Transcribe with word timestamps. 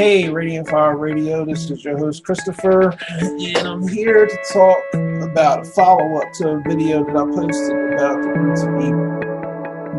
Hey, 0.00 0.30
Radiant 0.30 0.66
Fire 0.66 0.96
Radio, 0.96 1.44
this 1.44 1.70
is 1.70 1.84
your 1.84 1.98
host 1.98 2.24
Christopher, 2.24 2.96
and 3.20 3.58
I'm 3.58 3.86
here 3.86 4.24
to 4.24 4.38
talk 4.50 4.82
about 5.22 5.60
a 5.60 5.64
follow 5.64 6.16
up 6.16 6.32
to 6.36 6.48
a 6.48 6.60
video 6.66 7.04
that 7.04 7.14
I 7.14 7.24
posted 7.26 7.92
about 7.92 8.22
the 8.22 8.30
roots 8.30 8.62
of 8.62 8.80
evil. 8.80 9.20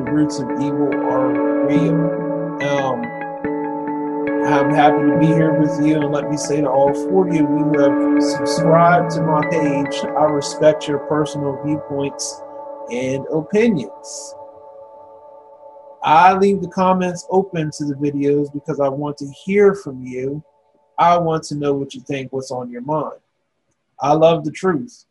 The 0.04 0.12
roots 0.12 0.40
of 0.40 0.50
evil 0.54 0.90
are 0.91 1.68
real. 1.68 1.94
Um, 2.68 3.05
I'm 4.44 4.73
happy 4.73 5.05
to 5.05 5.18
be 5.20 5.27
here 5.27 5.54
with 5.54 5.86
you, 5.86 5.98
and 5.98 6.12
let 6.12 6.31
me 6.31 6.36
say 6.36 6.62
to 6.62 6.68
all 6.68 6.95
40 6.95 7.38
of 7.38 7.41
you 7.41 7.45
who 7.45 7.80
have 7.80 8.23
subscribed 8.23 9.12
to 9.12 9.22
my 9.22 9.48
page, 9.52 10.04
I 10.04 10.23
respect 10.23 10.88
your 10.88 10.98
personal 10.98 11.62
viewpoints 11.63 12.41
and 12.90 13.27
opinions. 13.27 14.34
I 16.04 16.34
leave 16.34 16.62
the 16.62 16.68
comments 16.68 17.28
open 17.30 17.72
to 17.78 17.86
the 17.86 17.94
videos 17.94 18.52
because 18.52 18.80
I 18.80 18.90
want 18.90 19.18
to 19.18 19.32
hear 19.46 19.76
from 19.76 20.04
you. 20.04 20.44
I 20.98 21.18
want 21.18 21.44
to 21.46 21.55
know 21.55 21.73
what 21.73 21.94
you 21.94 22.02
think, 22.02 22.34
what's 22.34 22.52
on 22.52 22.70
your 22.70 22.82
mind. 22.82 23.20
I 24.00 24.14
love 24.14 24.44
the 24.44 24.52
truth, 24.52 25.06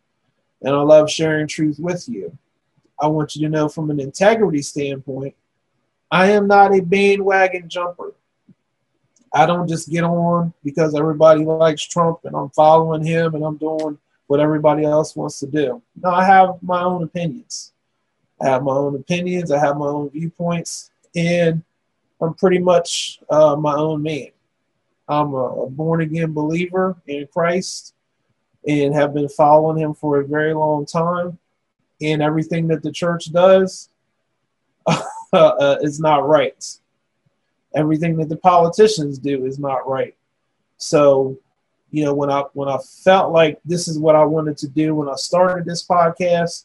and 0.62 0.75
I 0.75 0.81
love 0.81 1.11
sharing 1.11 1.47
truth 1.47 1.79
with 1.79 2.09
you. 2.09 2.37
I 3.01 3.07
want 3.07 3.34
you 3.34 3.43
to 3.43 3.48
know 3.48 3.69
from 3.69 3.91
an 3.91 4.01
integrity 4.01 4.62
standpoint, 4.62 5.34
I 6.11 6.33
am 6.33 6.47
not 6.47 6.75
a 6.75 6.81
bandwagon 6.81 7.69
jumper. 7.69 8.15
I 9.33 9.47
don't 9.47 9.69
just 9.69 9.89
get 9.89 10.03
on 10.03 10.53
because 10.65 10.95
everybody 10.95 11.45
likes 11.45 11.83
Trump 11.83 12.20
and 12.25 12.34
I'm 12.34 12.51
following 12.51 13.05
him 13.05 13.34
and 13.37 13.45
I'm 13.45 13.57
doing 13.57 13.97
what 14.27 14.41
everybody 14.41 14.84
else 14.84 15.15
wants 15.15 15.39
to 15.41 15.47
do. 15.47 15.81
No, 16.03 16.11
I 16.11 16.25
have 16.25 16.62
my 16.62 16.83
own 16.83 17.05
opinions. 17.05 17.73
I 18.41 18.49
have 18.49 18.62
my 18.62 18.73
own 18.73 18.95
opinions, 18.95 19.51
I 19.51 19.59
have 19.59 19.77
my 19.77 19.87
own 19.87 20.11
viewpoints, 20.11 20.91
and 21.15 21.62
I'm 22.20 22.34
pretty 22.34 22.59
much 22.59 23.20
uh, 23.31 23.56
my 23.56 23.75
own 23.75 24.03
man. 24.03 24.28
I'm 25.09 25.34
a, 25.34 25.67
born 25.67 26.03
again 26.03 26.33
believer 26.33 26.97
in 27.06 27.27
Christ 27.33 27.95
and 28.67 28.95
have 28.95 29.14
been 29.14 29.29
following 29.29 29.79
him 29.79 29.95
for 29.95 30.20
a 30.20 30.27
very 30.27 30.55
long 30.55 30.87
time. 30.87 31.39
And 32.01 32.23
everything 32.23 32.69
that 32.69 32.83
the 32.83 32.92
church 32.92 33.33
does 33.33 33.91
uh, 35.33 35.77
is 35.83 36.01
not 36.01 36.27
right. 36.29 36.64
Everything 37.75 38.17
that 38.17 38.29
the 38.29 38.36
politicians 38.36 39.19
do 39.19 39.45
is 39.45 39.59
not 39.59 39.89
right. 39.89 40.14
So, 40.77 41.39
you 41.91 42.05
know, 42.05 42.14
when 42.14 42.31
I 42.31 42.45
when 42.55 42.69
I 42.69 42.79
felt 43.05 43.33
like 43.33 43.61
this 43.64 43.86
is 43.86 43.98
what 43.98 44.17
I 44.17 44.25
wanted 44.25 44.57
to 44.59 44.69
do 44.69 44.95
when 44.95 45.09
I 45.09 45.17
started 45.17 45.67
this 45.67 45.86
podcast, 45.86 46.64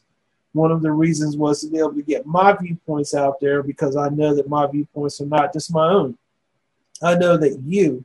one 0.56 0.72
of 0.72 0.80
the 0.80 0.90
reasons 0.90 1.36
was 1.36 1.60
to 1.60 1.68
be 1.68 1.78
able 1.78 1.92
to 1.92 2.02
get 2.02 2.24
my 2.24 2.52
viewpoints 2.52 3.14
out 3.14 3.38
there 3.40 3.62
because 3.62 3.94
I 3.94 4.08
know 4.08 4.34
that 4.34 4.48
my 4.48 4.66
viewpoints 4.66 5.20
are 5.20 5.26
not 5.26 5.52
just 5.52 5.72
my 5.72 5.86
own. 5.86 6.16
I 7.02 7.14
know 7.14 7.36
that 7.36 7.60
you 7.60 8.04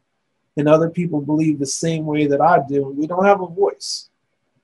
and 0.58 0.68
other 0.68 0.90
people 0.90 1.22
believe 1.22 1.60
the 1.60 1.66
same 1.66 2.06
way 2.06 2.28
that 2.28 2.42
I 2.42 2.60
do, 2.68 2.90
and 2.90 2.98
we 2.98 3.08
don't 3.08 3.26
have 3.26 3.42
a 3.42 3.48
voice. 3.48 4.10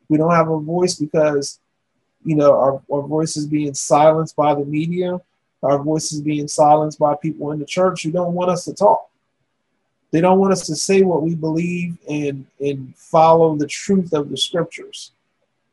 We 0.09 0.17
don't 0.17 0.35
have 0.35 0.49
a 0.49 0.59
voice 0.59 0.95
because, 0.95 1.59
you 2.25 2.35
know, 2.35 2.51
our, 2.51 2.81
our 2.91 3.07
voice 3.07 3.37
is 3.37 3.47
being 3.47 3.73
silenced 3.73 4.35
by 4.35 4.53
the 4.53 4.65
media. 4.65 5.21
Our 5.63 5.81
voice 5.81 6.11
is 6.11 6.21
being 6.21 6.49
silenced 6.49 6.99
by 6.99 7.15
people 7.15 7.51
in 7.51 7.59
the 7.59 7.65
church 7.65 8.03
who 8.03 8.11
don't 8.11 8.33
want 8.33 8.51
us 8.51 8.65
to 8.65 8.73
talk. 8.73 9.09
They 10.11 10.19
don't 10.19 10.39
want 10.39 10.53
us 10.53 10.65
to 10.67 10.75
say 10.75 11.03
what 11.03 11.23
we 11.23 11.35
believe 11.35 11.97
and, 12.09 12.45
and 12.59 12.93
follow 12.97 13.55
the 13.55 13.67
truth 13.67 14.11
of 14.13 14.29
the 14.29 14.37
scriptures. 14.37 15.11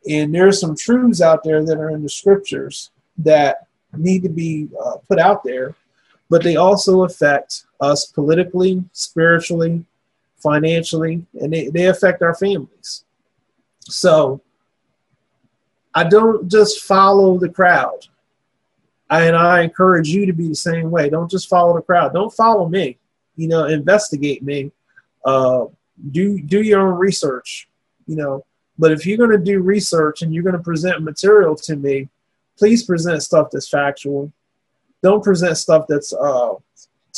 And 0.08 0.34
there's 0.34 0.60
some 0.60 0.77
truths 0.77 1.20
out 1.20 1.44
there 1.44 1.64
that 1.64 1.78
are 1.78 1.91
in 1.91 2.02
the 2.02 2.08
scriptures 2.08 2.91
that 3.19 3.66
need 3.97 4.22
to 4.22 4.28
be 4.28 4.69
uh, 4.84 4.96
put 5.08 5.19
out 5.19 5.44
there, 5.44 5.74
but 6.28 6.42
they 6.42 6.56
also 6.56 7.05
affect 7.05 7.64
us 7.80 8.06
politically, 8.06 8.84
spiritually, 8.92 9.84
financially, 10.36 11.24
and 11.40 11.52
they, 11.52 11.68
they 11.68 11.86
affect 11.86 12.23
our 12.23 12.34
families. 12.34 13.05
So 13.80 14.40
I 15.95 16.05
don't 16.05 16.50
just 16.50 16.83
follow 16.83 17.39
the 17.39 17.48
crowd. 17.48 18.06
And 19.11 19.36
I 19.36 19.62
encourage 19.62 20.08
you 20.08 20.27
to 20.27 20.33
be 20.33 20.48
the 20.48 20.55
same 20.55 20.90
way. 20.90 21.08
Don't 21.08 21.30
just 21.30 21.48
follow 21.48 21.74
the 21.74 21.83
crowd. 21.83 22.14
Don't 22.14 22.33
follow 22.33 22.68
me. 22.68 22.98
You 23.36 23.48
know, 23.48 23.67
investigate 23.67 24.42
me. 24.42 24.73
Uh, 25.24 25.67
do 26.11 26.40
do 26.40 26.62
your 26.62 26.80
own 26.80 26.98
research. 26.98 27.68
You 28.06 28.17
know, 28.17 28.45
but 28.79 28.92
if 28.92 29.07
you're 29.07 29.18
going 29.18 29.30
to 29.30 29.39
do 29.39 29.61
research 29.61 30.23
and 30.23 30.35
you're 30.35 30.42
going 30.42 30.57
to 30.57 30.62
present 30.62 31.02
material 31.02 31.55
to 31.57 31.77
me, 31.77 32.08
please 32.58 32.85
present 32.85 33.23
stuff 33.23 33.48
that's 33.51 33.68
factual. 33.68 34.33
Don't 35.02 35.23
present 35.23 35.57
stuff 35.57 35.86
that's 35.89 36.12
uh, 36.12 36.55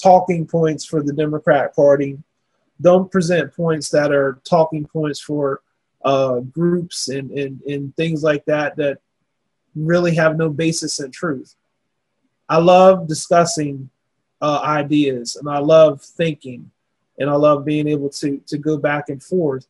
talking 0.00 0.46
points 0.46 0.84
for 0.84 1.02
the 1.02 1.12
Democrat 1.12 1.74
Party. 1.74 2.18
Don't 2.80 3.10
present 3.10 3.54
points 3.54 3.88
that 3.90 4.12
are 4.12 4.40
talking 4.44 4.84
points 4.84 5.20
for 5.20 5.62
uh, 6.04 6.40
groups 6.40 7.08
and, 7.08 7.30
and, 7.30 7.60
and 7.62 7.96
things 7.96 8.22
like 8.22 8.44
that 8.44 8.76
that 8.76 8.98
really 9.74 10.14
have 10.14 10.36
no 10.36 10.50
basis 10.50 11.00
in 11.00 11.10
truth. 11.10 11.54
I 12.48 12.58
love 12.58 13.08
discussing 13.08 13.90
uh, 14.40 14.60
ideas 14.62 15.36
and 15.36 15.48
I 15.48 15.58
love 15.58 16.02
thinking 16.02 16.70
and 17.18 17.30
I 17.30 17.34
love 17.34 17.64
being 17.64 17.88
able 17.88 18.10
to, 18.10 18.38
to 18.46 18.58
go 18.58 18.76
back 18.76 19.08
and 19.08 19.22
forth 19.22 19.66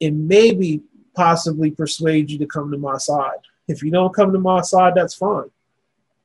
and 0.00 0.26
maybe 0.26 0.82
possibly 1.14 1.70
persuade 1.70 2.30
you 2.30 2.38
to 2.38 2.46
come 2.46 2.70
to 2.70 2.78
my 2.78 2.98
side. 2.98 3.38
If 3.68 3.82
you 3.82 3.90
don't 3.90 4.14
come 4.14 4.32
to 4.32 4.38
my 4.38 4.62
side, 4.62 4.94
that's 4.96 5.14
fine. 5.14 5.50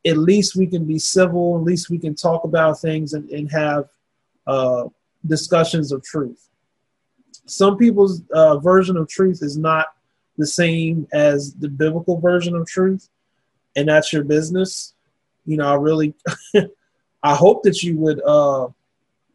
At 0.06 0.18
least 0.18 0.56
we 0.56 0.68
can 0.68 0.86
be 0.86 1.00
civil. 1.00 1.58
At 1.58 1.64
least 1.64 1.90
we 1.90 1.98
can 1.98 2.16
talk 2.16 2.44
about 2.44 2.80
things 2.80 3.14
and, 3.14 3.30
and 3.30 3.52
have 3.52 3.90
uh, 4.46 4.86
discussions 5.26 5.92
of 5.92 6.04
truth. 6.04 6.50
Some 7.48 7.78
people's 7.78 8.24
uh, 8.34 8.58
version 8.60 8.98
of 8.98 9.08
truth 9.08 9.40
is 9.42 9.58
not 9.58 9.88
the 10.38 10.48
same 10.48 11.08
as 11.14 11.54
the 11.54 11.70
biblical 11.70 12.20
version 12.20 12.56
of 12.56 12.68
truth, 12.68 13.10
and 13.76 13.88
that's 13.88 14.12
your 14.12 14.24
business. 14.24 14.94
You 15.46 15.58
know, 15.58 15.68
I 15.68 15.76
really, 15.76 16.14
I 17.24 17.36
hope 17.36 17.64
that 17.64 17.84
you 17.84 17.98
would, 17.98 18.22
uh, 18.24 18.68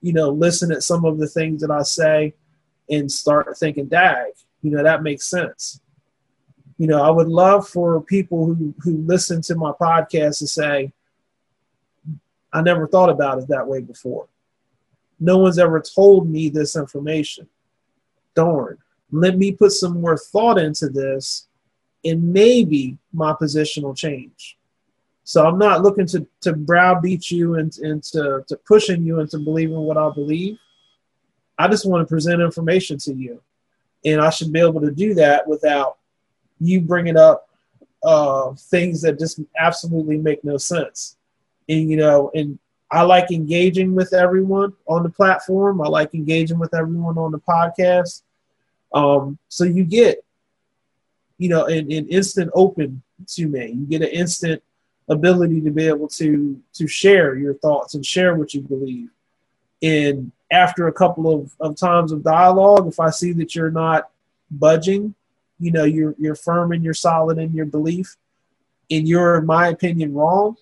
you 0.02 0.12
know, 0.12 0.30
listen 0.30 0.72
at 0.72 0.82
some 0.82 1.04
of 1.04 1.18
the 1.18 1.28
things 1.28 1.62
that 1.62 1.70
I 1.70 1.82
say 1.82 2.34
and 2.90 3.10
start 3.10 3.56
thinking, 3.58 3.86
dag, 3.86 4.32
you 4.62 4.70
know 4.70 4.82
that 4.82 5.02
makes 5.02 5.26
sense. 5.26 5.80
You 6.78 6.86
know 6.86 7.02
i 7.02 7.10
would 7.10 7.28
love 7.28 7.68
for 7.68 8.00
people 8.00 8.46
who 8.46 8.74
who 8.82 8.98
listen 8.98 9.42
to 9.42 9.54
my 9.54 9.72
podcast 9.72 10.38
to 10.38 10.46
say 10.46 10.92
i 12.52 12.62
never 12.62 12.86
thought 12.86 13.10
about 13.10 13.38
it 13.38 13.48
that 13.48 13.66
way 13.66 13.80
before. 13.80 14.28
No 15.18 15.38
one's 15.38 15.58
ever 15.58 15.80
told 15.80 16.30
me 16.30 16.48
this 16.48 16.76
information. 16.76 17.46
Darn. 18.34 18.78
Let 19.12 19.36
me 19.36 19.52
put 19.52 19.72
some 19.72 20.00
more 20.00 20.16
thought 20.16 20.56
into 20.56 20.88
this 20.88 21.48
and 22.04 22.32
maybe 22.32 22.96
my 23.12 23.34
position 23.34 23.82
will 23.82 23.94
change. 23.94 24.56
So 25.24 25.46
i'm 25.46 25.58
not 25.58 25.82
looking 25.82 26.06
to 26.06 26.26
to 26.40 26.54
browbeat 26.54 27.30
you 27.30 27.56
and, 27.56 27.76
and 27.78 28.02
to, 28.04 28.42
to 28.48 28.56
pushing 28.56 29.04
you 29.04 29.20
into 29.20 29.38
believing 29.38 29.76
what 29.76 29.98
i 29.98 30.08
believe. 30.10 30.58
I 31.58 31.68
just 31.68 31.84
want 31.84 32.00
to 32.08 32.10
present 32.10 32.40
information 32.40 32.96
to 33.00 33.12
you 33.12 33.42
and 34.04 34.20
I 34.20 34.30
should 34.30 34.52
be 34.52 34.60
able 34.60 34.80
to 34.80 34.90
do 34.90 35.14
that 35.14 35.46
without 35.46 35.98
you 36.60 36.80
bringing 36.80 37.16
up 37.16 37.48
uh, 38.02 38.52
things 38.54 39.02
that 39.02 39.18
just 39.18 39.40
absolutely 39.58 40.18
make 40.18 40.42
no 40.44 40.56
sense. 40.56 41.16
And 41.68 41.90
you 41.90 41.96
know, 41.96 42.30
and 42.34 42.58
I 42.90 43.02
like 43.02 43.30
engaging 43.30 43.94
with 43.94 44.12
everyone 44.12 44.72
on 44.86 45.02
the 45.02 45.10
platform. 45.10 45.80
I 45.80 45.88
like 45.88 46.14
engaging 46.14 46.58
with 46.58 46.74
everyone 46.74 47.18
on 47.18 47.30
the 47.30 47.38
podcast. 47.38 48.22
Um, 48.92 49.38
so 49.48 49.64
you 49.64 49.84
get, 49.84 50.24
you 51.38 51.48
know, 51.48 51.66
an, 51.66 51.92
an 51.92 52.08
instant 52.08 52.50
open 52.54 53.02
to 53.28 53.46
me. 53.46 53.66
You 53.66 53.86
get 53.86 54.02
an 54.02 54.08
instant 54.08 54.62
ability 55.08 55.60
to 55.60 55.70
be 55.70 55.86
able 55.86 56.08
to 56.08 56.60
to 56.72 56.86
share 56.86 57.36
your 57.36 57.54
thoughts 57.54 57.94
and 57.94 58.04
share 58.04 58.34
what 58.34 58.54
you 58.54 58.62
believe. 58.62 59.10
And 59.82 60.32
after 60.50 60.88
a 60.88 60.92
couple 60.92 61.32
of, 61.32 61.54
of 61.60 61.76
times 61.76 62.12
of 62.12 62.22
dialogue, 62.22 62.86
if 62.86 63.00
I 63.00 63.10
see 63.10 63.32
that 63.32 63.54
you're 63.54 63.70
not 63.70 64.10
budging, 64.50 65.14
you 65.58 65.70
know, 65.70 65.84
you're 65.84 66.14
you're 66.18 66.34
firm 66.34 66.72
and 66.72 66.82
you're 66.82 66.94
solid 66.94 67.38
in 67.38 67.52
your 67.52 67.66
belief, 67.66 68.16
and 68.90 69.08
you're, 69.08 69.38
in 69.38 69.46
my 69.46 69.68
opinion, 69.68 70.14
wrong, 70.14 70.56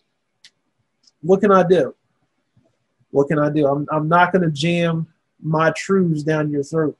what 1.23 1.41
can 1.41 1.53
I 1.53 1.63
do? 1.63 1.95
What 3.11 3.29
can 3.29 3.39
I 3.39 3.51
do? 3.51 3.67
I'm 3.67 3.87
I'm 3.91 4.09
not 4.09 4.33
gonna 4.33 4.51
jam 4.51 5.07
my 5.41 5.71
truths 5.77 6.23
down 6.23 6.51
your 6.51 6.65
throat. 6.65 6.97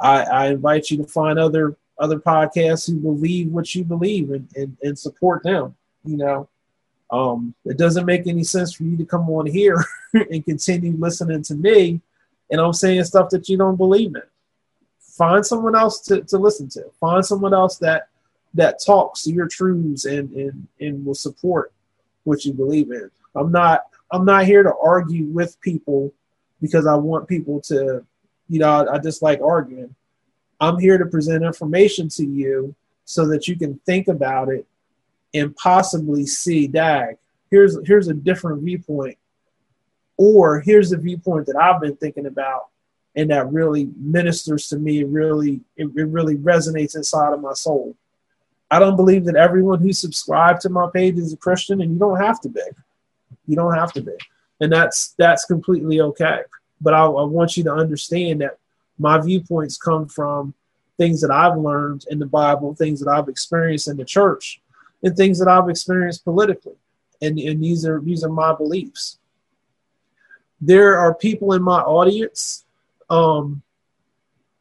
I, 0.00 0.22
I 0.22 0.46
invite 0.48 0.90
you 0.90 0.98
to 0.98 1.04
find 1.04 1.38
other 1.38 1.76
other 1.98 2.18
podcasts 2.18 2.88
who 2.88 2.96
believe 2.96 3.48
what 3.52 3.72
you 3.74 3.84
believe 3.84 4.30
and, 4.30 4.48
and, 4.56 4.76
and 4.82 4.98
support 4.98 5.42
them. 5.44 5.76
You 6.04 6.16
know, 6.16 6.48
um, 7.10 7.54
it 7.64 7.78
doesn't 7.78 8.06
make 8.06 8.26
any 8.26 8.44
sense 8.44 8.74
for 8.74 8.84
you 8.84 8.96
to 8.96 9.04
come 9.04 9.28
on 9.30 9.46
here 9.46 9.84
and 10.30 10.44
continue 10.44 10.94
listening 10.96 11.42
to 11.42 11.54
me 11.54 12.00
and 12.50 12.60
I'm 12.60 12.72
saying 12.72 13.04
stuff 13.04 13.30
that 13.30 13.48
you 13.48 13.56
don't 13.56 13.76
believe 13.76 14.14
in. 14.14 14.22
Find 15.00 15.44
someone 15.44 15.76
else 15.76 16.00
to, 16.02 16.22
to 16.22 16.38
listen 16.38 16.68
to. 16.70 16.84
Find 17.00 17.24
someone 17.24 17.54
else 17.54 17.78
that 17.78 18.08
that 18.54 18.80
talks 18.84 19.24
to 19.24 19.32
your 19.32 19.48
truths 19.48 20.04
and, 20.04 20.32
and 20.32 20.68
and 20.80 21.04
will 21.04 21.14
support 21.14 21.72
what 22.24 22.44
you 22.44 22.52
believe 22.52 22.90
in. 22.90 23.10
I'm 23.34 23.50
not 23.50 23.86
I'm 24.12 24.24
not 24.24 24.44
here 24.44 24.62
to 24.62 24.74
argue 24.82 25.26
with 25.26 25.60
people 25.60 26.12
because 26.60 26.86
I 26.86 26.94
want 26.94 27.28
people 27.28 27.60
to 27.62 28.04
You 28.48 28.58
know, 28.60 28.68
I, 28.68 28.94
I 28.94 28.98
just 28.98 29.22
like 29.22 29.40
arguing. 29.40 29.94
I'm 30.60 30.78
here 30.78 30.98
to 30.98 31.06
present 31.06 31.44
information 31.44 32.08
to 32.10 32.24
you 32.24 32.74
so 33.04 33.26
that 33.28 33.48
you 33.48 33.56
can 33.56 33.78
think 33.86 34.08
about 34.08 34.48
it 34.48 34.66
and 35.34 35.54
possibly 35.56 36.26
see, 36.26 36.66
dag, 36.66 37.16
here's 37.50 37.76
here's 37.86 38.08
a 38.08 38.14
different 38.14 38.62
viewpoint. 38.62 39.18
Or 40.16 40.60
here's 40.60 40.90
the 40.90 40.96
viewpoint 40.96 41.46
that 41.46 41.56
I've 41.56 41.80
been 41.80 41.96
thinking 41.96 42.26
about 42.26 42.68
and 43.16 43.30
that 43.30 43.52
really 43.52 43.90
ministers 43.96 44.68
to 44.68 44.78
me, 44.78 45.04
really 45.04 45.60
it, 45.76 45.86
it 45.96 46.08
really 46.08 46.36
resonates 46.36 46.96
inside 46.96 47.32
of 47.32 47.40
my 47.40 47.52
soul. 47.52 47.96
I 48.70 48.78
don't 48.78 48.96
believe 48.96 49.24
that 49.26 49.36
everyone 49.36 49.80
who 49.80 49.92
subscribed 49.92 50.62
to 50.62 50.68
my 50.68 50.88
page 50.92 51.16
is 51.18 51.32
a 51.32 51.36
Christian, 51.36 51.80
and 51.80 51.92
you 51.92 51.98
don't 51.98 52.20
have 52.20 52.40
to 52.40 52.48
be. 52.48 52.60
You 53.46 53.56
don't 53.56 53.74
have 53.74 53.92
to 53.92 54.00
be, 54.00 54.16
and 54.60 54.72
that's 54.72 55.14
that's 55.18 55.44
completely 55.44 56.00
okay. 56.00 56.40
But 56.80 56.94
I, 56.94 57.04
I 57.04 57.22
want 57.24 57.56
you 57.56 57.64
to 57.64 57.72
understand 57.72 58.40
that 58.40 58.58
my 58.98 59.18
viewpoints 59.20 59.76
come 59.76 60.08
from 60.08 60.54
things 60.96 61.20
that 61.20 61.30
I've 61.30 61.58
learned 61.58 62.06
in 62.10 62.18
the 62.18 62.26
Bible, 62.26 62.74
things 62.74 63.00
that 63.00 63.10
I've 63.10 63.28
experienced 63.28 63.88
in 63.88 63.96
the 63.96 64.04
church, 64.04 64.60
and 65.02 65.16
things 65.16 65.38
that 65.38 65.48
I've 65.48 65.68
experienced 65.68 66.24
politically. 66.24 66.76
And, 67.22 67.38
and 67.38 67.62
these 67.62 67.86
are 67.86 68.00
these 68.00 68.24
are 68.24 68.30
my 68.30 68.54
beliefs. 68.54 69.18
There 70.66 70.98
are 70.98 71.14
people 71.14 71.52
in 71.52 71.62
my 71.62 71.80
audience 71.80 72.64
um, 73.10 73.60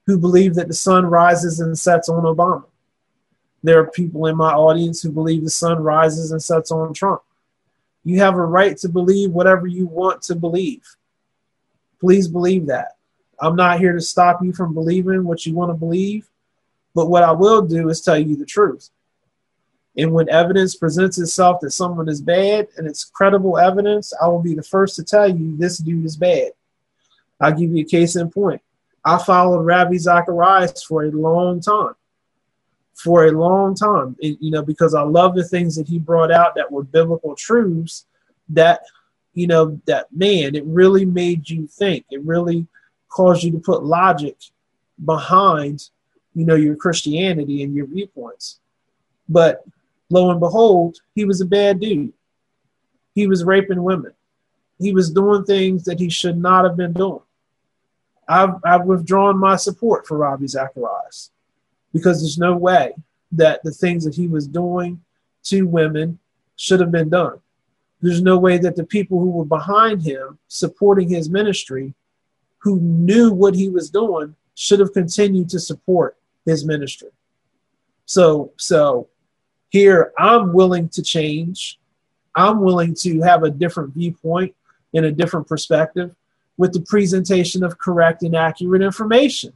who 0.06 0.18
believe 0.18 0.56
that 0.56 0.68
the 0.68 0.74
sun 0.74 1.06
rises 1.06 1.62
and 1.62 1.80
sets 1.80 2.10
on 2.10 2.24
Obama. 2.24 2.66
There 3.64 3.80
are 3.80 3.90
people 3.90 4.26
in 4.26 4.36
my 4.36 4.52
audience 4.52 5.02
who 5.02 5.14
believe 5.14 5.46
the 5.46 5.50
sun 5.50 5.82
rises 5.82 6.34
and 6.34 6.44
sets 6.44 6.72
on 6.72 6.94
Trump. 6.94 7.22
You 8.04 8.20
have 8.20 8.36
a 8.36 8.46
right 8.46 8.76
to 8.80 8.90
believe 8.90 9.32
whatever 9.32 9.66
you 9.66 9.88
want 9.88 10.22
to 10.24 10.36
believe. 10.36 10.84
Please 12.02 12.28
believe 12.28 12.66
that. 12.66 12.98
I'm 13.40 13.56
not 13.56 13.80
here 13.80 13.94
to 13.94 14.02
stop 14.02 14.44
you 14.44 14.52
from 14.52 14.74
believing 14.74 15.24
what 15.24 15.46
you 15.46 15.54
want 15.54 15.70
to 15.70 15.76
believe, 15.76 16.28
but 16.94 17.10
what 17.10 17.24
I 17.24 17.32
will 17.32 17.62
do 17.62 17.88
is 17.88 18.02
tell 18.02 18.18
you 18.18 18.36
the 18.36 18.46
truth. 18.46 18.90
And 19.98 20.12
when 20.12 20.30
evidence 20.30 20.76
presents 20.76 21.20
itself 21.20 21.60
that 21.62 21.72
someone 21.72 22.10
is 22.10 22.22
bad 22.22 22.68
and 22.78 22.88
it's 22.88 23.06
credible 23.06 23.58
evidence, 23.60 24.12
I 24.22 24.28
will 24.28 24.42
be 24.42 24.56
the 24.56 24.64
first 24.64 24.96
to 24.96 25.04
tell 25.04 25.28
you 25.28 25.56
this 25.58 25.78
dude 25.78 26.06
is 26.06 26.18
bad. 26.18 26.52
I'll 27.40 27.54
give 27.54 27.72
you 27.72 27.84
a 27.84 27.88
case 27.88 28.16
in 28.16 28.32
point. 28.32 28.62
I 29.06 29.18
followed 29.18 29.64
Ravi 29.64 29.98
Zacharias 29.98 30.84
for 30.84 31.04
a 31.04 31.12
long 31.12 31.60
time 31.60 31.96
for 32.94 33.26
a 33.26 33.32
long 33.32 33.76
time, 33.76 34.16
it, 34.20 34.38
you 34.40 34.52
know, 34.52 34.62
because 34.62 34.94
I 34.94 35.02
love 35.02 35.36
the 35.36 35.44
things 35.44 35.76
that 35.76 35.88
he 35.88 36.00
brought 36.00 36.32
out 36.32 36.56
that 36.56 36.72
were 36.72 36.84
biblical 36.84 37.36
truths 37.36 38.06
that, 38.50 38.82
you 39.34 39.48
know, 39.48 39.80
that 39.86 40.08
man, 40.14 40.56
it 40.56 40.64
really 40.66 41.06
made 41.06 41.50
you 41.50 41.68
think. 41.68 42.06
It 42.12 42.24
really 42.24 42.68
caused 43.10 43.44
you 43.44 43.52
to 43.52 43.60
put 43.60 43.84
logic 43.84 44.38
behind, 45.04 45.90
you 46.36 46.46
know, 46.46 46.56
your 46.56 46.76
Christianity 46.76 47.64
and 47.64 47.76
your 47.76 47.88
viewpoints. 47.88 48.60
But 49.28 49.66
lo 50.10 50.32
and 50.32 50.40
behold, 50.40 50.98
he 51.16 51.26
was 51.26 51.42
a 51.42 51.46
bad 51.46 51.80
dude. 51.80 52.14
He 53.16 53.28
was 53.28 53.44
raping 53.44 53.84
women. 53.84 54.14
He 54.80 54.92
was 54.92 55.12
doing 55.12 55.44
things 55.44 55.84
that 55.86 56.00
he 56.00 56.10
should 56.10 56.38
not 56.38 56.66
have 56.66 56.76
been 56.76 56.94
doing. 56.94 57.22
I've, 58.28 58.56
I've 58.64 58.86
withdrawn 58.86 59.38
my 59.38 59.56
support 59.56 60.08
for 60.08 60.18
Ravi 60.18 60.48
Zacharias 60.48 61.32
because 61.94 62.22
there's 62.22 62.38
no 62.38 62.56
way 62.56 62.94
that 63.32 63.62
the 63.64 63.72
things 63.72 64.06
that 64.06 64.16
he 64.16 64.28
was 64.28 64.48
doing 64.48 65.02
to 65.44 65.64
women 65.64 66.20
should 66.56 66.80
have 66.80 66.92
been 66.92 67.10
done. 67.10 67.40
There's 68.02 68.22
no 68.22 68.38
way 68.38 68.58
that 68.58 68.76
the 68.76 68.86
people 68.86 69.20
who 69.20 69.30
were 69.30 69.46
behind 69.46 70.04
him 70.04 70.40
supporting 70.48 71.10
his 71.10 71.30
ministry, 71.30 71.94
who 72.60 72.80
knew 72.80 73.32
what 73.32 73.56
he 73.56 73.70
was 73.70 73.90
doing, 73.90 74.36
should 74.56 74.80
have 74.80 74.94
continued 74.94 75.50
to 75.50 75.60
support 75.60 76.18
his 76.46 76.66
ministry. 76.66 77.10
So, 78.06 78.52
so 78.58 79.08
here 79.74 80.14
I'm 80.20 80.54
willing 80.54 80.88
to 80.90 81.02
change. 81.02 81.80
I'm 82.36 82.62
willing 82.62 82.94
to 83.00 83.22
have 83.22 83.42
a 83.42 83.50
different 83.50 83.96
viewpoint 83.96 84.56
and 84.94 85.04
a 85.04 85.12
different 85.12 85.48
perspective 85.48 86.16
with 86.58 86.74
the 86.74 86.82
presentation 86.82 87.64
of 87.64 87.80
correct 87.80 88.22
and 88.22 88.36
accurate 88.36 88.84
information. 88.84 89.52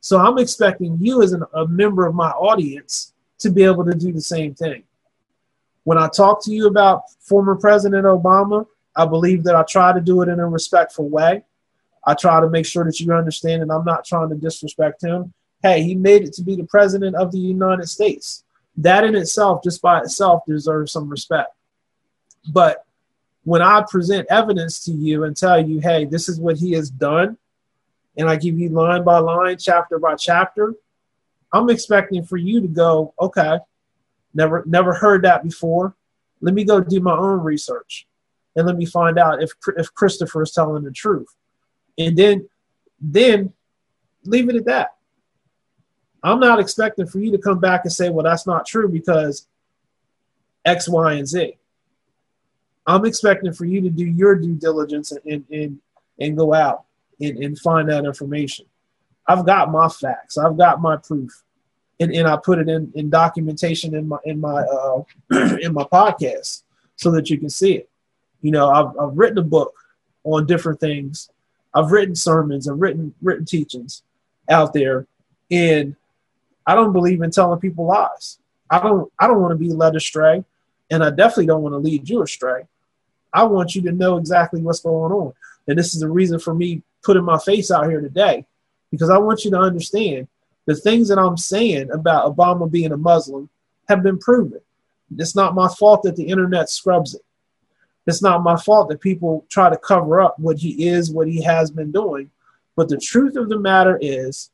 So 0.00 0.20
I'm 0.20 0.38
expecting 0.38 0.96
you 1.00 1.22
as 1.22 1.32
an, 1.32 1.42
a 1.52 1.66
member 1.66 2.06
of 2.06 2.14
my 2.14 2.30
audience 2.30 3.14
to 3.40 3.50
be 3.50 3.64
able 3.64 3.84
to 3.86 3.94
do 3.94 4.12
the 4.12 4.20
same 4.20 4.54
thing. 4.54 4.84
When 5.82 5.98
I 5.98 6.06
talk 6.06 6.44
to 6.44 6.52
you 6.52 6.68
about 6.68 7.10
former 7.18 7.56
President 7.56 8.04
Obama, 8.04 8.64
I 8.94 9.06
believe 9.06 9.42
that 9.42 9.56
I 9.56 9.64
try 9.64 9.92
to 9.92 10.00
do 10.00 10.22
it 10.22 10.28
in 10.28 10.38
a 10.38 10.48
respectful 10.48 11.08
way. 11.08 11.42
I 12.06 12.14
try 12.14 12.40
to 12.40 12.48
make 12.48 12.66
sure 12.66 12.84
that 12.84 13.00
you 13.00 13.12
understand 13.12 13.62
that 13.62 13.74
I'm 13.74 13.84
not 13.84 14.04
trying 14.04 14.28
to 14.28 14.36
disrespect 14.36 15.02
him. 15.02 15.32
Hey, 15.64 15.82
he 15.82 15.96
made 15.96 16.22
it 16.22 16.32
to 16.34 16.42
be 16.42 16.54
the 16.54 16.64
president 16.64 17.16
of 17.16 17.32
the 17.32 17.38
United 17.38 17.88
States. 17.88 18.44
That 18.78 19.04
in 19.04 19.14
itself, 19.14 19.62
just 19.62 19.80
by 19.80 20.00
itself, 20.00 20.42
deserves 20.46 20.92
some 20.92 21.08
respect. 21.08 21.54
But 22.52 22.84
when 23.44 23.62
I 23.62 23.84
present 23.88 24.26
evidence 24.28 24.84
to 24.84 24.92
you 24.92 25.24
and 25.24 25.36
tell 25.36 25.64
you, 25.64 25.80
hey, 25.80 26.04
this 26.04 26.28
is 26.28 26.38
what 26.38 26.56
he 26.56 26.72
has 26.72 26.90
done, 26.90 27.38
and 28.16 28.28
I 28.28 28.36
give 28.36 28.58
you 28.58 28.68
line 28.68 29.04
by 29.04 29.18
line, 29.18 29.56
chapter 29.58 29.98
by 29.98 30.16
chapter, 30.16 30.74
I'm 31.52 31.70
expecting 31.70 32.24
for 32.24 32.36
you 32.36 32.60
to 32.60 32.68
go, 32.68 33.14
okay, 33.20 33.58
never 34.34 34.64
never 34.66 34.94
heard 34.94 35.22
that 35.24 35.42
before. 35.42 35.94
Let 36.40 36.54
me 36.54 36.64
go 36.64 36.80
do 36.80 37.00
my 37.00 37.16
own 37.16 37.40
research 37.40 38.06
and 38.54 38.66
let 38.66 38.76
me 38.76 38.86
find 38.86 39.18
out 39.18 39.42
if 39.42 39.52
if 39.76 39.94
Christopher 39.94 40.42
is 40.42 40.52
telling 40.52 40.84
the 40.84 40.90
truth. 40.90 41.28
And 41.98 42.16
then 42.16 42.48
then 43.00 43.52
leave 44.24 44.48
it 44.48 44.56
at 44.56 44.64
that. 44.66 44.95
I'm 46.26 46.40
not 46.40 46.58
expecting 46.58 47.06
for 47.06 47.20
you 47.20 47.30
to 47.30 47.38
come 47.38 47.60
back 47.60 47.82
and 47.84 47.92
say, 47.92 48.10
well, 48.10 48.24
that's 48.24 48.48
not 48.48 48.66
true 48.66 48.88
because 48.88 49.46
X, 50.64 50.88
Y, 50.88 51.12
and 51.12 51.26
Z. 51.26 51.56
I'm 52.84 53.04
expecting 53.04 53.52
for 53.52 53.64
you 53.64 53.80
to 53.82 53.90
do 53.90 54.04
your 54.04 54.34
due 54.34 54.56
diligence 54.56 55.12
and, 55.12 55.44
and, 55.50 55.78
and, 56.18 56.36
go 56.36 56.52
out 56.52 56.84
and, 57.20 57.38
and 57.38 57.58
find 57.58 57.88
that 57.88 58.04
information. 58.04 58.66
I've 59.28 59.46
got 59.46 59.70
my 59.70 59.88
facts. 59.88 60.36
I've 60.36 60.56
got 60.56 60.80
my 60.80 60.96
proof, 60.96 61.44
and, 62.00 62.12
and 62.12 62.26
I 62.26 62.36
put 62.36 62.58
it 62.58 62.68
in, 62.68 62.92
in 62.96 63.08
documentation 63.08 63.94
in 63.94 64.08
my 64.08 64.18
in 64.24 64.40
my 64.40 64.62
uh, 64.62 65.02
in 65.60 65.72
my 65.72 65.84
podcast 65.84 66.62
so 66.96 67.10
that 67.12 67.30
you 67.30 67.38
can 67.38 67.50
see 67.50 67.74
it. 67.74 67.88
You 68.42 68.50
know, 68.50 68.70
I've, 68.70 68.98
I've 68.98 69.16
written 69.16 69.38
a 69.38 69.42
book 69.42 69.74
on 70.24 70.46
different 70.46 70.80
things. 70.80 71.30
I've 71.74 71.90
written 71.92 72.14
sermons. 72.14 72.68
I've 72.68 72.80
written 72.80 73.14
written 73.20 73.44
teachings 73.44 74.02
out 74.48 74.72
there, 74.72 75.06
and 75.50 75.96
I 76.66 76.74
don't 76.74 76.92
believe 76.92 77.22
in 77.22 77.30
telling 77.30 77.60
people 77.60 77.86
lies. 77.86 78.38
I 78.68 78.80
don't 78.80 79.12
I 79.18 79.26
don't 79.26 79.40
want 79.40 79.52
to 79.52 79.56
be 79.56 79.72
led 79.72 79.96
astray, 79.96 80.44
and 80.90 81.04
I 81.04 81.10
definitely 81.10 81.46
don't 81.46 81.62
want 81.62 81.74
to 81.74 81.78
lead 81.78 82.08
you 82.08 82.22
astray. 82.22 82.66
I 83.32 83.44
want 83.44 83.74
you 83.74 83.82
to 83.82 83.92
know 83.92 84.16
exactly 84.16 84.60
what's 84.62 84.80
going 84.80 85.12
on, 85.12 85.32
and 85.68 85.78
this 85.78 85.94
is 85.94 86.00
the 86.00 86.10
reason 86.10 86.38
for 86.38 86.54
me 86.54 86.82
putting 87.04 87.24
my 87.24 87.38
face 87.38 87.70
out 87.70 87.88
here 87.88 88.00
today 88.00 88.44
because 88.90 89.10
I 89.10 89.18
want 89.18 89.44
you 89.44 89.50
to 89.52 89.58
understand 89.58 90.26
the 90.66 90.74
things 90.74 91.08
that 91.08 91.18
I'm 91.18 91.36
saying 91.36 91.90
about 91.92 92.36
Obama 92.36 92.70
being 92.70 92.92
a 92.92 92.96
Muslim 92.96 93.48
have 93.88 94.02
been 94.02 94.18
proven. 94.18 94.60
It's 95.16 95.36
not 95.36 95.54
my 95.54 95.68
fault 95.68 96.02
that 96.02 96.16
the 96.16 96.24
internet 96.24 96.68
scrubs 96.68 97.14
it. 97.14 97.22
It's 98.06 98.22
not 98.22 98.42
my 98.42 98.56
fault 98.56 98.88
that 98.88 99.00
people 99.00 99.44
try 99.48 99.70
to 99.70 99.76
cover 99.76 100.20
up 100.20 100.38
what 100.38 100.58
he 100.58 100.88
is, 100.88 101.10
what 101.10 101.28
he 101.28 101.42
has 101.42 101.70
been 101.70 101.92
doing. 101.92 102.30
But 102.76 102.88
the 102.88 102.98
truth 102.98 103.36
of 103.36 103.48
the 103.48 103.58
matter 103.58 103.98
is, 104.00 104.50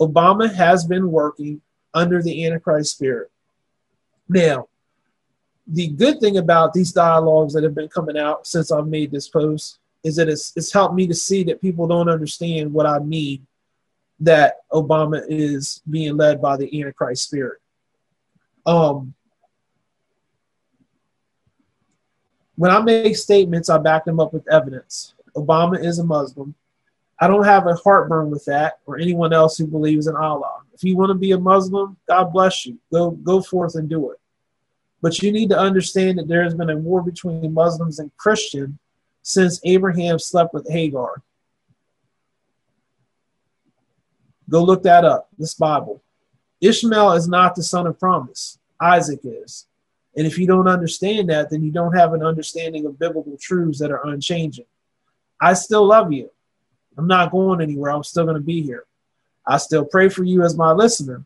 Obama 0.00 0.52
has 0.52 0.84
been 0.84 1.10
working 1.10 1.60
under 1.92 2.22
the 2.22 2.44
Antichrist 2.44 2.96
spirit. 2.96 3.30
Now, 4.28 4.68
the 5.66 5.88
good 5.88 6.20
thing 6.20 6.36
about 6.36 6.72
these 6.72 6.92
dialogues 6.92 7.54
that 7.54 7.62
have 7.62 7.74
been 7.74 7.88
coming 7.88 8.18
out 8.18 8.46
since 8.46 8.70
I've 8.70 8.86
made 8.86 9.10
this 9.10 9.28
post 9.28 9.78
is 10.02 10.16
that 10.16 10.28
it's, 10.28 10.52
it's 10.56 10.72
helped 10.72 10.94
me 10.94 11.06
to 11.06 11.14
see 11.14 11.44
that 11.44 11.62
people 11.62 11.86
don't 11.86 12.08
understand 12.08 12.72
what 12.72 12.86
I 12.86 12.98
mean 12.98 13.46
that 14.20 14.56
Obama 14.72 15.22
is 15.28 15.82
being 15.88 16.16
led 16.16 16.40
by 16.40 16.56
the 16.56 16.80
Antichrist 16.80 17.24
spirit. 17.24 17.60
Um, 18.66 19.14
when 22.56 22.70
I 22.70 22.80
make 22.80 23.16
statements, 23.16 23.68
I 23.68 23.78
back 23.78 24.04
them 24.04 24.20
up 24.20 24.32
with 24.32 24.46
evidence. 24.48 25.14
Obama 25.36 25.82
is 25.82 25.98
a 25.98 26.04
Muslim. 26.04 26.54
I 27.24 27.26
don't 27.26 27.46
have 27.46 27.66
a 27.66 27.74
heartburn 27.74 28.28
with 28.28 28.44
that 28.44 28.80
or 28.84 28.98
anyone 28.98 29.32
else 29.32 29.56
who 29.56 29.66
believes 29.66 30.08
in 30.08 30.14
Allah. 30.14 30.60
If 30.74 30.84
you 30.84 30.94
want 30.94 31.08
to 31.08 31.14
be 31.14 31.32
a 31.32 31.38
Muslim, 31.38 31.96
God 32.06 32.34
bless 32.34 32.66
you. 32.66 32.76
Go 32.92 33.12
go 33.12 33.40
forth 33.40 33.76
and 33.76 33.88
do 33.88 34.10
it. 34.10 34.20
But 35.00 35.22
you 35.22 35.32
need 35.32 35.48
to 35.48 35.58
understand 35.58 36.18
that 36.18 36.28
there 36.28 36.44
has 36.44 36.54
been 36.54 36.68
a 36.68 36.76
war 36.76 37.02
between 37.02 37.54
Muslims 37.54 37.98
and 37.98 38.14
Christian 38.18 38.78
since 39.22 39.58
Abraham 39.64 40.18
slept 40.18 40.52
with 40.52 40.68
Hagar. 40.68 41.22
Go 44.50 44.62
look 44.62 44.82
that 44.82 45.06
up, 45.06 45.30
this 45.38 45.54
Bible. 45.54 46.02
Ishmael 46.60 47.12
is 47.12 47.26
not 47.26 47.54
the 47.54 47.62
son 47.62 47.86
of 47.86 47.98
promise, 47.98 48.58
Isaac 48.78 49.20
is. 49.24 49.66
And 50.14 50.26
if 50.26 50.36
you 50.36 50.46
don't 50.46 50.68
understand 50.68 51.30
that, 51.30 51.48
then 51.48 51.62
you 51.62 51.70
don't 51.70 51.96
have 51.96 52.12
an 52.12 52.22
understanding 52.22 52.84
of 52.84 52.98
biblical 52.98 53.38
truths 53.40 53.78
that 53.78 53.90
are 53.90 54.06
unchanging. 54.08 54.66
I 55.40 55.54
still 55.54 55.86
love 55.86 56.12
you. 56.12 56.30
I'm 56.96 57.06
not 57.06 57.32
going 57.32 57.60
anywhere. 57.60 57.92
I'm 57.92 58.04
still 58.04 58.24
going 58.24 58.36
to 58.36 58.42
be 58.42 58.62
here. 58.62 58.84
I 59.46 59.58
still 59.58 59.84
pray 59.84 60.08
for 60.08 60.24
you 60.24 60.42
as 60.42 60.56
my 60.56 60.72
listener. 60.72 61.24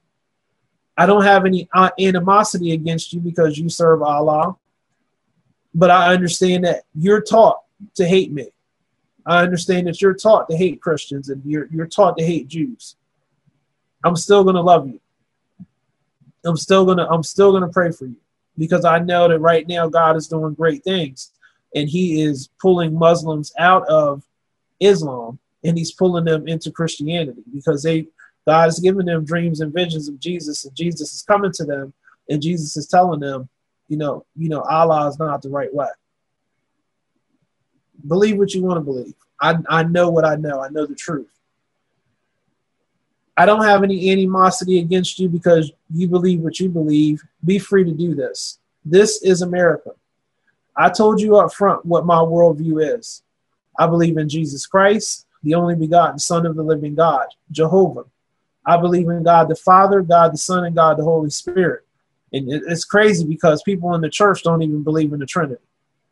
I 0.97 1.07
don't 1.07 1.23
have 1.23 1.47
any 1.47 1.69
uh, 1.73 1.91
animosity 2.01 2.73
against 2.73 3.13
you 3.13 3.21
because 3.21 3.57
you 3.57 3.69
serve 3.69 4.03
Allah, 4.03 4.57
but 5.75 5.91
I 5.91 6.13
understand 6.13 6.65
that 6.65 6.83
you're 6.95 7.21
taught 7.21 7.63
to 7.95 8.07
hate 8.07 8.33
me. 8.33 8.49
I 9.25 9.43
understand 9.43 9.87
that 9.87 10.01
you're 10.03 10.15
taught 10.15 10.49
to 10.51 10.57
hate 10.57 10.81
Christians 10.81 11.29
and 11.29 11.43
you're, 11.45 11.69
you're 11.71 11.87
taught 11.87 12.17
to 12.19 12.25
hate 12.25 12.49
Jews. 12.49 12.97
I'm 14.05 14.17
still 14.17 14.43
going 14.43 14.57
to 14.57 14.63
love 14.63 14.89
you. 14.89 15.01
I'm 16.45 16.57
still 16.57 16.85
going 16.85 16.99
to 16.99 17.09
I'm 17.09 17.23
still 17.23 17.51
going 17.51 17.65
to 17.65 17.69
pray 17.69 17.91
for 17.91 18.07
you 18.07 18.17
because 18.57 18.85
I 18.85 19.01
know 19.01 19.29
that 19.29 19.41
right 19.41 19.67
now 19.69 19.89
God 19.89 20.17
is 20.17 20.29
doing 20.29 20.55
great 20.55 20.83
things 20.85 21.33
and 21.75 21.89
he 21.89 22.23
is 22.23 22.49
pulling 22.61 22.99
Muslims 22.99 23.53
out 23.59 23.87
of 23.89 24.23
Islam 24.81 25.39
and 25.65 25.77
he's 25.77 25.93
pulling 25.93 26.25
them 26.25 26.47
into 26.47 26.71
Christianity 26.71 27.43
because 27.53 27.83
they 27.83 28.07
God 28.47 28.69
is 28.69 28.79
giving 28.79 29.07
them 29.07 29.25
dreams 29.25 29.61
and 29.61 29.73
visions 29.73 30.09
of 30.09 30.19
Jesus 30.19 30.65
and 30.65 30.75
Jesus 30.75 31.13
is 31.13 31.23
coming 31.23 31.53
to 31.53 31.65
them 31.65 31.93
and 32.31 32.41
Jesus 32.41 32.77
is 32.77 32.87
telling 32.87 33.21
them, 33.21 33.49
you 33.89 33.97
know, 33.97 34.25
you 34.37 34.49
know, 34.49 34.63
Allah 34.63 35.09
is 35.09 35.19
not 35.19 35.43
the 35.43 35.51
right 35.51 35.73
way. 35.73 35.89
Believe 38.07 38.39
what 38.39 38.55
you 38.55 38.63
want 38.63 38.79
to 38.79 38.85
believe. 38.85 39.15
I, 39.41 39.57
I 39.69 39.83
know 39.83 40.11
what 40.11 40.25
I 40.25 40.37
know. 40.37 40.63
I 40.63 40.69
know 40.69 40.87
the 40.87 40.95
truth. 40.95 41.29
I 43.37 43.47
don't 43.47 43.65
have 43.65 43.85
any 43.85 44.11
animosity 44.11 44.81
against 44.81 45.19
you 45.21 45.29
because 45.29 45.71
you 45.95 46.09
believe 46.09 46.41
what 46.41 46.59
you 46.59 46.69
believe. 46.69 47.23
Be 47.45 47.59
free 47.59 47.85
to 47.85 47.93
do 47.93 48.15
this. 48.15 48.59
This 48.85 49.23
is 49.23 49.43
America. 49.43 49.91
I 50.77 50.91
told 50.91 51.21
you 51.21 51.37
up 51.37 51.53
front 51.53 51.87
what 51.87 52.07
my 52.07 52.17
worldview 52.17 52.99
is. 52.99 53.23
I 53.79 53.87
believe 53.87 54.19
in 54.19 54.29
Jesus 54.29 54.67
Christ, 54.67 55.27
the 55.43 55.55
only 55.55 55.75
begotten 55.75 56.19
Son 56.19 56.47
of 56.47 56.57
the 56.57 56.63
living 56.63 56.95
God, 56.95 57.27
Jehovah. 57.51 58.05
I 58.65 58.77
believe 58.77 59.09
in 59.09 59.23
God 59.23 59.49
the 59.49 59.57
Father, 59.57 60.03
God 60.03 60.33
the 60.33 60.39
Son, 60.39 60.65
and 60.65 60.77
God 60.77 60.99
the 60.99 61.05
Holy 61.05 61.31
Spirit. 61.31 61.85
And 62.33 62.53
it's 62.53 62.85
crazy 62.85 63.25
because 63.25 63.63
people 63.63 63.95
in 63.95 64.01
the 64.01 64.11
church 64.11 64.43
don't 64.43 64.63
even 64.63 64.83
believe 64.83 65.13
in 65.13 65.21
the 65.21 65.27
Trinity. 65.27 65.63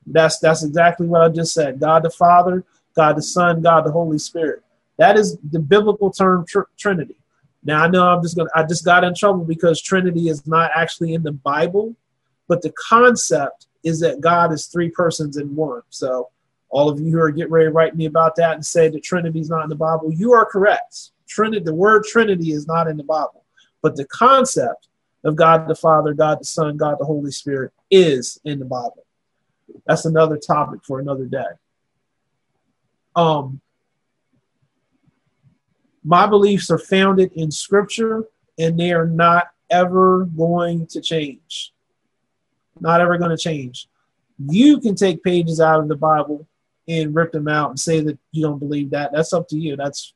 That's 0.07 0.39
that's 0.39 0.65
exactly 0.65 1.07
what 1.07 1.23
I 1.23 1.29
just 1.29 1.53
said. 1.53 1.81
God 1.81 2.03
the 2.03 2.11
Father, 2.11 2.65
God 2.95 3.17
the 3.17 3.23
Son, 3.23 3.61
God 3.61 3.85
the 3.85 3.93
Holy 3.93 4.19
Spirit. 4.19 4.63
That 4.99 5.19
is 5.19 5.37
the 5.51 5.59
biblical 5.59 6.11
term 6.11 6.47
tr- 6.47 6.71
Trinity. 6.79 7.17
Now 7.65 7.83
I 7.83 7.89
know 7.89 8.07
I'm 8.07 8.23
just 8.23 8.37
gonna 8.37 8.49
I 8.55 8.63
just 8.63 8.85
got 8.85 9.05
in 9.05 9.15
trouble 9.15 9.45
because 9.45 9.83
Trinity 9.83 10.29
is 10.29 10.47
not 10.47 10.71
actually 10.75 11.15
in 11.15 11.23
the 11.23 11.33
Bible, 11.33 11.95
but 12.49 12.63
the 12.63 12.73
concept 12.89 13.67
is 13.85 14.01
that 14.01 14.21
God 14.21 14.53
is 14.53 14.67
three 14.67 14.91
persons 14.91 15.37
in 15.37 15.55
one. 15.55 15.83
So 15.91 16.31
all 16.71 16.89
of 16.89 17.01
you 17.01 17.13
who 17.13 17.21
are 17.21 17.31
getting 17.31 17.53
ready 17.53 17.67
to 17.67 17.73
write 17.73 17.97
me 17.97 18.07
about 18.07 18.37
that 18.37 18.55
and 18.55 18.65
say 18.65 18.89
the 18.89 19.01
Trinity 19.01 19.41
is 19.41 19.51
not 19.51 19.63
in 19.63 19.69
the 19.69 19.77
Bible, 19.77 20.13
you 20.13 20.33
are 20.33 20.45
correct. 20.45 21.11
Trinity, 21.29 21.65
the 21.65 21.75
word 21.75 22.05
Trinity 22.05 22.53
is 22.53 22.67
not 22.67 22.89
in 22.89 22.97
the 22.97 23.05
Bible, 23.05 23.45
but 23.83 23.97
the 23.97 24.07
concept 24.07 24.89
of 25.25 25.37
God 25.37 25.69
the 25.69 25.75
Father, 25.75 26.15
God 26.15 26.41
the 26.41 26.45
Son, 26.45 26.77
God 26.77 26.97
the 26.99 27.05
Holy 27.05 27.31
Spirit 27.31 27.73
is 27.91 28.39
in 28.45 28.59
the 28.59 28.65
Bible. 28.65 29.05
That's 29.87 30.05
another 30.05 30.37
topic 30.37 30.81
for 30.85 31.01
another 31.01 31.25
day. 31.27 31.45
Um, 33.15 33.61
my 36.05 36.27
beliefs 36.27 36.71
are 36.71 36.79
founded 36.79 37.33
in 37.33 37.51
Scripture, 37.51 38.25
and 38.59 38.79
they 38.79 38.93
are 38.93 39.07
not 39.07 39.49
ever 39.71 40.27
going 40.37 40.87
to 40.89 41.01
change. 41.01 41.73
Not 42.79 43.01
ever 43.01 43.19
going 43.19 43.31
to 43.31 43.37
change. 43.37 43.89
You 44.39 44.79
can 44.79 44.95
take 44.95 45.25
pages 45.25 45.61
out 45.61 45.81
of 45.81 45.89
the 45.89 45.97
Bible 45.97 46.47
and 46.89 47.15
rip 47.15 47.33
them 47.33 47.49
out 47.49 47.71
and 47.71 47.81
say 47.81 48.01
that 48.01 48.19
you 48.33 48.43
don't 48.43 48.59
believe 48.59 48.91
that. 48.91 49.13
That's 49.13 49.33
up 49.33 49.49
to 49.49 49.59
you. 49.59 49.77
That's 49.77 50.15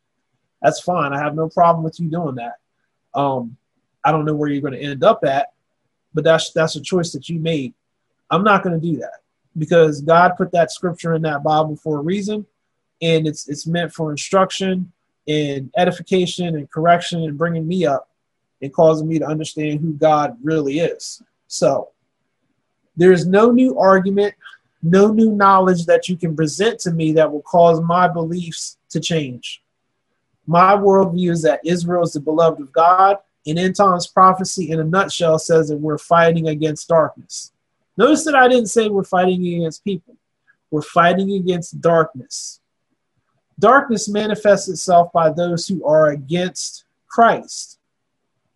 that's 0.63 0.81
fine. 0.81 1.13
I 1.13 1.19
have 1.19 1.35
no 1.35 1.49
problem 1.49 1.83
with 1.83 1.99
you 1.99 2.11
doing 2.11 2.37
that. 2.37 2.55
Um, 3.15 3.57
I 4.05 4.13
don't 4.13 4.25
know 4.25 4.35
where 4.35 4.49
you're 4.49 4.61
going 4.63 4.75
to 4.75 4.81
end 4.81 5.03
up 5.05 5.25
at, 5.25 5.53
but 6.15 6.25
that's 6.25 6.53
that's 6.53 6.77
a 6.77 6.81
choice 6.81 7.13
that 7.13 7.29
you 7.29 7.39
made. 7.39 7.75
I'm 8.31 8.45
not 8.45 8.63
going 8.63 8.79
to 8.79 8.87
do 8.87 8.99
that 8.99 9.21
because 9.59 10.01
God 10.01 10.37
put 10.37 10.53
that 10.53 10.71
scripture 10.71 11.15
in 11.15 11.23
that 11.23 11.43
Bible 11.43 11.77
for 11.77 11.99
a 11.99 12.03
reason, 12.03 12.47
and 13.03 13.27
it's 13.27 13.49
it's 13.49 13.67
meant 13.67 13.93
for 13.93 14.11
instruction 14.11 14.93
and 15.29 15.71
edification 15.77 16.57
and 16.57 16.71
correction 16.71 17.23
and 17.25 17.37
bringing 17.39 17.67
me 17.67 17.87
up 17.87 18.09
and 18.63 18.73
causing 18.73 19.09
me 19.09 19.19
to 19.19 19.27
understand 19.27 19.81
who 19.81 19.93
God 19.93 20.37
really 20.43 20.81
is. 20.81 21.23
So 21.47 21.91
there 22.97 23.13
is 23.13 23.27
no 23.27 23.51
new 23.51 23.79
argument, 23.79 24.35
no 24.83 25.13
new 25.13 25.33
knowledge 25.33 25.87
that 25.87 26.09
you 26.09 26.17
can 26.17 26.35
present 26.35 26.79
to 26.81 26.93
me 26.93 27.13
that 27.13 27.31
will 27.31 27.43
cause 27.43 27.81
my 27.81 28.09
beliefs 28.09 28.79
to 28.91 29.01
change. 29.01 29.63
My 30.47 30.75
worldview 30.75 31.31
is 31.31 31.43
that 31.43 31.61
Israel 31.65 32.03
is 32.03 32.15
the 32.15 32.21
beloved 32.21 32.61
of 32.61 32.73
God, 32.73 33.19
and 33.47 33.77
times 33.77 34.07
prophecy 34.07 34.71
in 34.71 34.81
a 34.81 34.85
nutshell 34.85 35.39
says 35.39 35.69
that 35.69 35.79
we're 35.79 35.99
fighting 35.99 36.49
against 36.49 36.89
darkness. 36.89 37.53
Notice 37.97 38.25
that 38.25 38.35
I 38.35 38.49
didn't 38.49 38.67
say 38.67 38.89
we're 38.89 39.05
fighting 39.05 39.41
against 39.55 39.85
people, 39.85 40.17
we're 40.71 40.83
fighting 40.83 41.33
against 41.33 41.81
darkness. 41.81 42.61
Darkness 43.59 44.09
manifests 44.09 44.69
itself 44.69 45.13
by 45.13 45.31
those 45.31 45.69
who 45.69 45.85
are 45.85 46.09
against 46.09 46.85
Christ. 47.09 47.79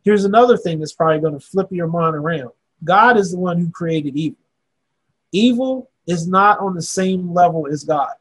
Here's 0.03 0.25
another 0.25 0.57
thing 0.57 0.79
that's 0.79 0.95
probably 0.95 1.21
going 1.21 1.39
to 1.39 1.47
flip 1.47 1.69
your 1.71 1.89
mind 1.89 2.15
around 2.15 2.51
God 2.83 3.17
is 3.17 3.33
the 3.33 3.39
one 3.39 3.59
who 3.59 3.71
created 3.71 4.17
evil. 4.17 4.39
Evil 5.33 5.91
is 6.07 6.27
not 6.29 6.59
on 6.59 6.75
the 6.75 6.83
same 6.83 7.33
level 7.33 7.67
as 7.67 7.85
God. 7.85 8.13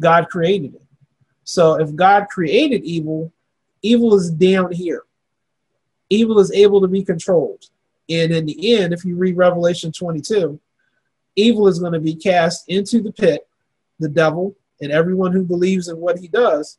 God 0.00 0.28
created 0.28 0.74
it. 0.74 0.82
So 1.44 1.74
if 1.74 1.94
God 1.94 2.26
created 2.28 2.84
evil, 2.84 3.32
evil 3.82 4.14
is 4.14 4.30
down 4.30 4.72
here. 4.72 5.04
Evil 6.08 6.38
is 6.38 6.52
able 6.52 6.80
to 6.80 6.88
be 6.88 7.04
controlled. 7.04 7.64
And 8.08 8.32
in 8.32 8.46
the 8.46 8.76
end, 8.76 8.92
if 8.92 9.04
you 9.04 9.16
read 9.16 9.36
Revelation 9.36 9.92
22, 9.92 10.60
evil 11.36 11.68
is 11.68 11.78
going 11.78 11.92
to 11.92 12.00
be 12.00 12.14
cast 12.14 12.68
into 12.68 13.00
the 13.00 13.12
pit, 13.12 13.48
the 13.98 14.08
devil, 14.08 14.54
and 14.80 14.92
everyone 14.92 15.32
who 15.32 15.44
believes 15.44 15.88
in 15.88 15.96
what 15.96 16.18
he 16.18 16.28
does, 16.28 16.78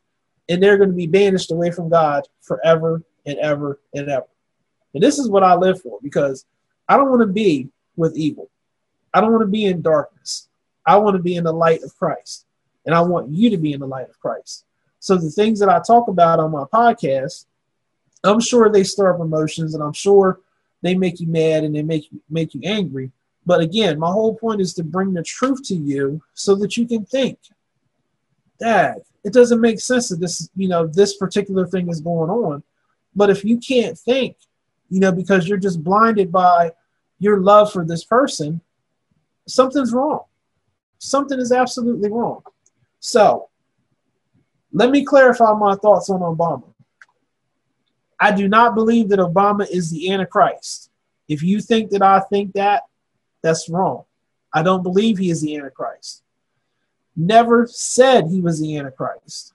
and 0.49 0.61
they're 0.61 0.77
going 0.77 0.89
to 0.89 0.95
be 0.95 1.07
banished 1.07 1.51
away 1.51 1.71
from 1.71 1.89
God 1.89 2.27
forever 2.41 3.01
and 3.25 3.37
ever 3.39 3.79
and 3.93 4.09
ever. 4.09 4.27
And 4.93 5.01
this 5.01 5.17
is 5.17 5.29
what 5.29 5.43
I 5.43 5.55
live 5.55 5.81
for 5.81 5.99
because 6.03 6.45
I 6.87 6.97
don't 6.97 7.09
want 7.09 7.21
to 7.21 7.33
be 7.33 7.69
with 7.95 8.15
evil. 8.15 8.49
I 9.13 9.21
don't 9.21 9.31
want 9.31 9.43
to 9.43 9.47
be 9.47 9.65
in 9.65 9.81
darkness. 9.81 10.49
I 10.85 10.97
want 10.97 11.15
to 11.15 11.21
be 11.21 11.35
in 11.35 11.43
the 11.43 11.53
light 11.53 11.83
of 11.83 11.95
Christ. 11.97 12.45
And 12.85 12.93
I 12.93 13.01
want 13.01 13.29
you 13.29 13.49
to 13.49 13.57
be 13.57 13.73
in 13.73 13.79
the 13.79 13.87
light 13.87 14.09
of 14.09 14.19
Christ. 14.19 14.65
So 14.99 15.15
the 15.17 15.29
things 15.29 15.59
that 15.59 15.69
I 15.69 15.79
talk 15.79 16.07
about 16.07 16.39
on 16.39 16.51
my 16.51 16.63
podcast, 16.73 17.45
I'm 18.23 18.39
sure 18.39 18.69
they 18.69 18.83
stir 18.83 19.13
up 19.13 19.21
emotions 19.21 19.73
and 19.73 19.83
I'm 19.83 19.93
sure 19.93 20.39
they 20.81 20.95
make 20.95 21.19
you 21.19 21.27
mad 21.27 21.63
and 21.63 21.75
they 21.75 21.83
make 21.83 22.11
you 22.11 22.21
make 22.29 22.53
you 22.53 22.61
angry. 22.63 23.11
But 23.45 23.61
again, 23.61 23.99
my 23.99 24.11
whole 24.11 24.35
point 24.35 24.61
is 24.61 24.73
to 24.75 24.83
bring 24.83 25.13
the 25.13 25.23
truth 25.23 25.63
to 25.67 25.75
you 25.75 26.21
so 26.33 26.55
that 26.55 26.77
you 26.77 26.87
can 26.87 27.05
think 27.05 27.37
dad, 28.59 29.01
it 29.23 29.33
doesn't 29.33 29.61
make 29.61 29.79
sense 29.79 30.09
that 30.09 30.19
this, 30.19 30.49
you 30.55 30.67
know, 30.67 30.87
this 30.87 31.17
particular 31.17 31.67
thing 31.67 31.89
is 31.89 32.01
going 32.01 32.29
on. 32.29 32.63
But 33.15 33.29
if 33.29 33.43
you 33.43 33.57
can't 33.57 33.97
think, 33.97 34.37
you 34.89 34.99
know, 34.99 35.11
because 35.11 35.47
you're 35.47 35.57
just 35.57 35.83
blinded 35.83 36.31
by 36.31 36.71
your 37.19 37.39
love 37.39 37.71
for 37.71 37.85
this 37.85 38.03
person, 38.03 38.61
something's 39.47 39.93
wrong. 39.93 40.21
Something 40.99 41.39
is 41.39 41.51
absolutely 41.51 42.09
wrong. 42.09 42.43
So 42.99 43.49
let 44.71 44.89
me 44.89 45.03
clarify 45.03 45.53
my 45.53 45.75
thoughts 45.75 46.09
on 46.09 46.21
Obama. 46.21 46.73
I 48.19 48.31
do 48.31 48.47
not 48.47 48.75
believe 48.75 49.09
that 49.09 49.19
Obama 49.19 49.69
is 49.69 49.91
the 49.91 50.11
Antichrist. 50.11 50.89
If 51.27 51.43
you 51.43 51.59
think 51.59 51.91
that 51.91 52.01
I 52.01 52.21
think 52.21 52.53
that, 52.53 52.83
that's 53.41 53.67
wrong. 53.69 54.05
I 54.53 54.63
don't 54.63 54.83
believe 54.83 55.17
he 55.17 55.29
is 55.29 55.41
the 55.41 55.55
Antichrist 55.55 56.23
never 57.15 57.67
said 57.67 58.27
he 58.27 58.41
was 58.41 58.59
the 58.59 58.77
Antichrist. 58.77 59.53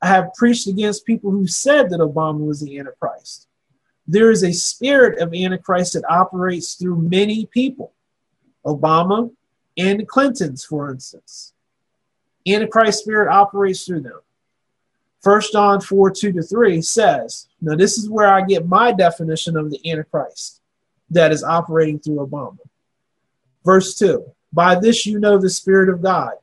I 0.00 0.08
have 0.08 0.34
preached 0.34 0.66
against 0.66 1.06
people 1.06 1.30
who 1.30 1.46
said 1.46 1.90
that 1.90 2.00
Obama 2.00 2.46
was 2.46 2.60
the 2.60 2.78
Antichrist. 2.78 3.48
There 4.06 4.30
is 4.30 4.44
a 4.44 4.52
spirit 4.52 5.18
of 5.18 5.34
Antichrist 5.34 5.94
that 5.94 6.08
operates 6.08 6.74
through 6.74 6.96
many 6.96 7.46
people, 7.46 7.92
Obama 8.66 9.30
and 9.76 10.06
Clintons, 10.08 10.64
for 10.64 10.90
instance. 10.90 11.52
Antichrist 12.46 13.00
spirit 13.00 13.32
operates 13.32 13.84
through 13.84 14.00
them. 14.00 14.20
First 15.22 15.52
John 15.52 15.80
4 15.80 16.10
2 16.10 16.32
to 16.32 16.42
3 16.42 16.82
says, 16.82 17.48
Now, 17.60 17.74
this 17.74 17.98
is 17.98 18.08
where 18.08 18.32
I 18.32 18.42
get 18.42 18.68
my 18.68 18.92
definition 18.92 19.56
of 19.56 19.70
the 19.70 19.90
Antichrist 19.90 20.60
that 21.10 21.32
is 21.32 21.42
operating 21.42 21.98
through 21.98 22.26
Obama. 22.26 22.58
Verse 23.64 23.94
2 23.98 24.24
By 24.52 24.76
this 24.76 25.06
you 25.06 25.18
know 25.18 25.38
the 25.38 25.50
Spirit 25.50 25.88
of 25.88 26.02
God. 26.02 26.34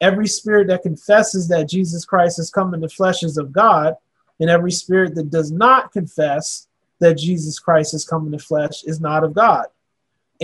Every 0.00 0.26
spirit 0.26 0.68
that 0.68 0.82
confesses 0.82 1.48
that 1.48 1.68
Jesus 1.68 2.04
Christ 2.04 2.36
has 2.38 2.50
come 2.50 2.74
in 2.74 2.80
the 2.80 2.88
flesh 2.88 3.22
is 3.22 3.38
of 3.38 3.52
God, 3.52 3.94
and 4.40 4.50
every 4.50 4.72
spirit 4.72 5.14
that 5.14 5.30
does 5.30 5.50
not 5.52 5.92
confess 5.92 6.66
that 7.00 7.18
Jesus 7.18 7.58
Christ 7.58 7.92
has 7.92 8.04
come 8.04 8.26
in 8.26 8.32
the 8.32 8.38
flesh 8.38 8.84
is 8.84 9.00
not 9.00 9.24
of 9.24 9.34
God. 9.34 9.66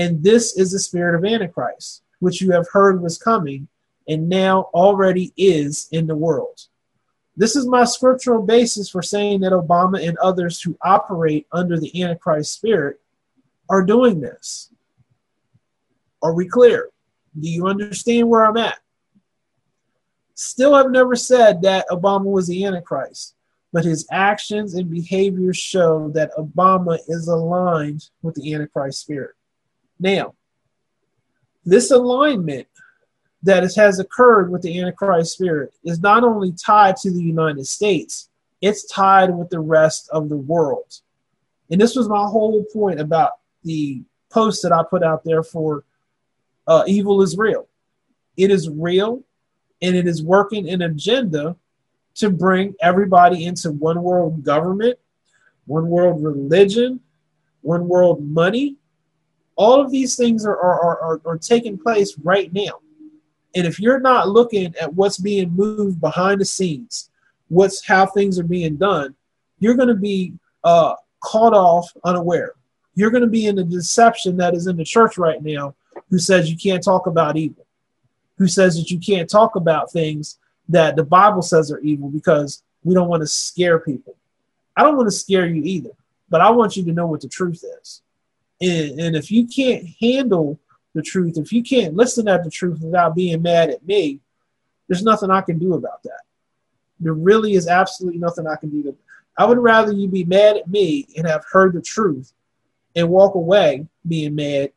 And 0.01 0.25
this 0.25 0.57
is 0.57 0.73
the 0.73 0.79
spirit 0.79 1.15
of 1.15 1.31
Antichrist, 1.31 2.03
which 2.21 2.41
you 2.41 2.53
have 2.53 2.67
heard 2.73 3.03
was 3.03 3.19
coming, 3.19 3.69
and 4.09 4.31
now 4.31 4.71
already 4.73 5.31
is 5.37 5.89
in 5.93 6.07
the 6.07 6.17
world. 6.17 6.59
This 7.37 7.55
is 7.55 7.67
my 7.67 7.85
scriptural 7.85 8.43
basis 8.43 8.89
for 8.89 9.03
saying 9.03 9.41
that 9.41 9.53
Obama 9.53 10.03
and 10.09 10.17
others 10.17 10.63
who 10.63 10.75
operate 10.81 11.47
under 11.53 11.79
the 11.79 12.03
Antichrist 12.03 12.55
spirit 12.55 12.99
are 13.69 13.85
doing 13.85 14.23
this. 14.23 14.73
Are 16.23 16.33
we 16.33 16.49
clear? 16.49 16.89
Do 17.39 17.51
you 17.51 17.67
understand 17.67 18.27
where 18.27 18.47
I'm 18.47 18.57
at? 18.57 18.79
Still 20.33 20.75
have 20.75 20.91
never 20.91 21.15
said 21.15 21.61
that 21.61 21.87
Obama 21.91 22.25
was 22.25 22.49
the 22.49 22.65
Antichrist, 22.65 23.35
but 23.71 23.85
his 23.85 24.09
actions 24.11 24.73
and 24.73 24.91
behaviors 24.91 25.59
show 25.59 26.09
that 26.15 26.35
Obama 26.39 26.99
is 27.07 27.29
aligned 27.29 28.09
with 28.23 28.35
the 28.37 28.55
Antichrist 28.55 29.03
spirit. 29.03 29.35
Now, 30.01 30.35
this 31.65 31.91
alignment 31.91 32.67
that 33.43 33.63
has 33.75 33.99
occurred 34.01 34.51
with 34.51 34.63
the 34.63 34.81
Antichrist 34.81 35.35
spirit 35.35 35.73
is 35.85 36.01
not 36.01 36.25
only 36.25 36.53
tied 36.53 36.97
to 36.97 37.11
the 37.11 37.23
United 37.23 37.67
States, 37.67 38.31
it's 38.61 38.87
tied 38.87 39.31
with 39.35 39.51
the 39.51 39.61
rest 39.61 40.09
of 40.11 40.29
the 40.29 40.37
world. 40.37 41.01
And 41.71 41.81
this 41.81 41.95
was 41.95 42.09
my 42.09 42.27
whole 42.27 42.65
point 42.73 43.01
about 43.01 43.33
the 43.63 44.03
post 44.31 44.63
that 44.63 44.73
I 44.73 44.83
put 44.83 45.03
out 45.03 45.23
there 45.25 45.43
for 45.43 45.85
uh, 46.67 46.85
evil 46.87 47.23
is 47.23 47.37
real. 47.37 47.69
It 48.37 48.51
is 48.51 48.69
real 48.69 49.23
and 49.83 49.97
it 49.97 50.07
is 50.07 50.23
working 50.23 50.69
an 50.69 50.83
agenda 50.83 51.57
to 52.17 52.31
bring 52.31 52.75
everybody 52.81 53.45
into 53.45 53.71
one 53.71 54.03
world 54.03 54.43
government, 54.43 54.99
one 55.67 55.89
world 55.89 56.23
religion, 56.23 57.01
one 57.63 57.89
world 57.89 58.23
money. 58.23 58.77
All 59.61 59.79
of 59.79 59.91
these 59.91 60.17
things 60.17 60.47
are, 60.47 60.57
are, 60.57 60.99
are, 61.03 61.21
are 61.27 61.37
taking 61.37 61.77
place 61.77 62.17
right 62.23 62.51
now. 62.51 62.81
And 63.55 63.67
if 63.67 63.79
you're 63.79 64.01
not 64.01 64.27
looking 64.27 64.75
at 64.81 64.95
what's 64.95 65.19
being 65.19 65.51
moved 65.51 66.01
behind 66.01 66.41
the 66.41 66.47
scenes, 66.47 67.11
what's 67.49 67.87
how 67.87 68.07
things 68.07 68.39
are 68.39 68.45
being 68.45 68.77
done, 68.77 69.15
you're 69.59 69.75
going 69.75 69.89
to 69.89 69.95
be 69.95 70.33
uh, 70.65 70.95
caught 71.23 71.53
off 71.53 71.93
unaware. 72.05 72.55
You're 72.95 73.11
going 73.11 73.23
to 73.23 73.29
be 73.29 73.49
in 73.49 73.57
the 73.57 73.65
deception 73.65 74.39
that 74.39 74.55
is 74.55 74.67
in 74.67 74.79
the 74.79 74.85
church 74.85 75.19
right 75.19 75.43
now, 75.43 75.75
who 76.09 76.19
says 76.19 76.51
you 76.51 76.57
can't 76.57 76.83
talk 76.83 77.07
about 77.07 77.37
evil, 77.37 77.67
who 78.39 78.49
says 78.49 78.79
that 78.79 78.91
you 78.91 78.99
can't 78.99 79.29
talk 79.29 79.57
about 79.57 79.93
things 79.93 80.39
that 80.71 80.97
the 80.97 81.05
Bible 81.05 81.43
says 81.43 81.71
are 81.71 81.81
evil 81.81 82.09
because 82.09 82.63
we 82.83 82.95
don't 82.95 83.09
want 83.09 83.21
to 83.21 83.27
scare 83.27 83.79
people. 83.79 84.17
I 84.75 84.85
don't 84.85 84.97
want 84.97 85.09
to 85.09 85.15
scare 85.15 85.47
you 85.47 85.63
either, 85.65 85.91
but 86.31 86.41
I 86.41 86.49
want 86.49 86.79
you 86.79 86.85
to 86.87 86.93
know 86.93 87.09
what 87.09 87.21
the 87.21 87.29
truth 87.29 87.63
is. 87.83 88.01
And, 88.61 89.01
and 89.01 89.17
if 89.17 89.31
you 89.31 89.47
can't 89.47 89.87
handle 90.01 90.59
the 90.95 91.03
truth, 91.03 91.39
if 91.39 91.53
you 91.53 91.63
can't 91.63 91.95
listen 91.95 92.29
at 92.29 92.45
the 92.45 92.51
truth 92.51 92.81
without 92.83 93.15
being 93.15 93.43
mad 93.43 93.71
at 93.71 93.87
me, 93.87 94.21
there's 94.89 95.03
nothing 95.03 95.31
I 95.31 95.41
can 95.41 95.59
do 95.59 95.75
about 95.75 96.03
that. 96.03 96.23
There 96.99 97.15
really 97.15 97.55
is 97.55 97.69
absolutely 97.69 98.19
nothing 98.19 98.47
I 98.47 98.57
can 98.57 98.71
do. 98.71 98.83
To, 98.83 98.97
I 99.39 99.45
would 99.45 99.59
rather 99.59 99.93
you 99.93 100.09
be 100.09 100.25
mad 100.25 100.57
at 100.57 100.69
me 100.69 101.07
and 101.17 101.27
have 101.27 101.45
heard 101.51 101.75
the 101.75 101.81
truth 101.81 102.33
and 102.95 103.09
walk 103.09 103.35
away 103.35 103.87
being 104.07 104.35
mad 104.35 104.73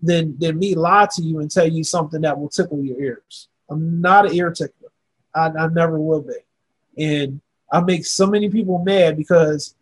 than, 0.00 0.38
than 0.38 0.58
me 0.58 0.74
lie 0.74 1.08
to 1.14 1.22
you 1.22 1.40
and 1.40 1.50
tell 1.50 1.66
you 1.66 1.82
something 1.82 2.20
that 2.20 2.38
will 2.38 2.50
tickle 2.50 2.84
your 2.84 3.00
ears. 3.00 3.48
I'm 3.70 4.00
not 4.00 4.26
an 4.26 4.34
ear 4.34 4.50
tickler. 4.50 4.90
I, 5.34 5.46
I 5.48 5.68
never 5.68 5.98
will 5.98 6.22
be. 6.22 7.02
And 7.02 7.40
I 7.72 7.80
make 7.80 8.04
so 8.06 8.26
many 8.26 8.50
people 8.50 8.84
mad 8.84 9.16
because 9.16 9.74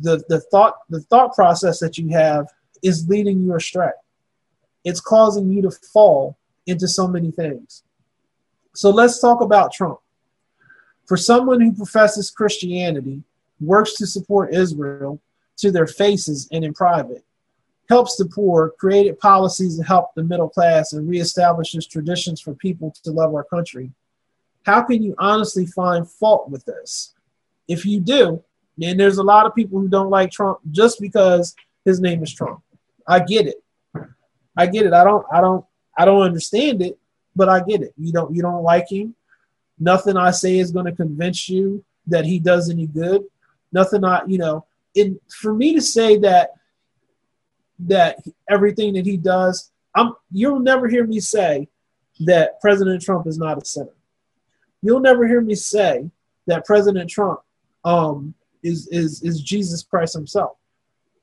the, 0.00 0.24
the 0.28 0.40
thought 0.40 0.74
the 0.88 1.00
thought 1.00 1.34
process 1.34 1.78
that 1.80 1.98
you 1.98 2.08
have 2.08 2.46
is 2.82 3.08
leading 3.08 3.42
you 3.42 3.54
astray 3.54 3.90
it's 4.84 5.00
causing 5.00 5.50
you 5.50 5.62
to 5.62 5.70
fall 5.70 6.38
into 6.66 6.88
so 6.88 7.06
many 7.06 7.30
things. 7.30 7.82
So 8.74 8.90
let's 8.90 9.20
talk 9.20 9.40
about 9.40 9.72
Trump. 9.72 9.98
For 11.06 11.16
someone 11.16 11.60
who 11.60 11.72
professes 11.72 12.30
Christianity, 12.30 13.22
works 13.60 13.94
to 13.94 14.06
support 14.06 14.54
Israel 14.54 15.20
to 15.58 15.70
their 15.70 15.86
faces 15.86 16.48
and 16.50 16.64
in 16.64 16.72
private, 16.72 17.24
helps 17.88 18.16
the 18.16 18.24
poor, 18.24 18.72
created 18.78 19.18
policies 19.18 19.76
to 19.76 19.84
help 19.84 20.14
the 20.14 20.22
middle 20.22 20.48
class, 20.48 20.92
and 20.92 21.08
reestablishes 21.08 21.88
traditions 21.88 22.40
for 22.40 22.54
people 22.54 22.94
to 23.02 23.10
love 23.10 23.34
our 23.34 23.44
country. 23.44 23.90
How 24.64 24.82
can 24.82 25.02
you 25.02 25.14
honestly 25.18 25.66
find 25.66 26.08
fault 26.08 26.48
with 26.48 26.64
this? 26.64 27.14
If 27.66 27.84
you 27.84 28.00
do, 28.00 28.42
and 28.82 28.98
there's 28.98 29.18
a 29.18 29.22
lot 29.22 29.46
of 29.46 29.54
people 29.54 29.80
who 29.80 29.88
don't 29.88 30.10
like 30.10 30.30
Trump 30.30 30.58
just 30.70 31.00
because 31.00 31.54
his 31.84 32.00
name 32.00 32.22
is 32.22 32.32
Trump. 32.32 32.62
I 33.06 33.20
get 33.20 33.46
it. 33.46 33.62
I 34.56 34.66
get 34.66 34.86
it. 34.86 34.92
I 34.92 35.04
don't 35.04 35.26
I 35.32 35.40
don't 35.40 35.64
I 35.96 36.04
don't 36.04 36.22
understand 36.22 36.82
it, 36.82 36.98
but 37.34 37.48
I 37.48 37.60
get 37.60 37.82
it. 37.82 37.92
You 37.96 38.12
don't 38.12 38.34
you 38.34 38.42
don't 38.42 38.62
like 38.62 38.90
him. 38.90 39.14
Nothing 39.78 40.16
I 40.16 40.30
say 40.30 40.58
is 40.58 40.72
going 40.72 40.86
to 40.86 40.92
convince 40.92 41.48
you 41.48 41.84
that 42.06 42.24
he 42.24 42.38
does 42.38 42.68
any 42.70 42.86
good. 42.86 43.24
Nothing 43.72 44.04
I, 44.04 44.22
you 44.26 44.38
know, 44.38 44.66
and 44.96 45.18
for 45.28 45.54
me 45.54 45.74
to 45.74 45.80
say 45.80 46.18
that 46.18 46.50
that 47.80 48.18
everything 48.48 48.94
that 48.94 49.06
he 49.06 49.16
does, 49.16 49.70
I'm 49.94 50.14
you'll 50.30 50.60
never 50.60 50.88
hear 50.88 51.06
me 51.06 51.20
say 51.20 51.68
that 52.20 52.60
President 52.60 53.02
Trump 53.02 53.26
is 53.26 53.38
not 53.38 53.62
a 53.62 53.64
sinner. 53.64 53.94
You'll 54.82 55.00
never 55.00 55.26
hear 55.26 55.40
me 55.40 55.54
say 55.54 56.10
that 56.46 56.64
President 56.64 57.08
Trump 57.08 57.40
um, 57.84 58.34
is 58.62 58.88
is 58.88 59.22
is 59.22 59.40
Jesus 59.40 59.82
Christ 59.82 60.14
himself. 60.14 60.56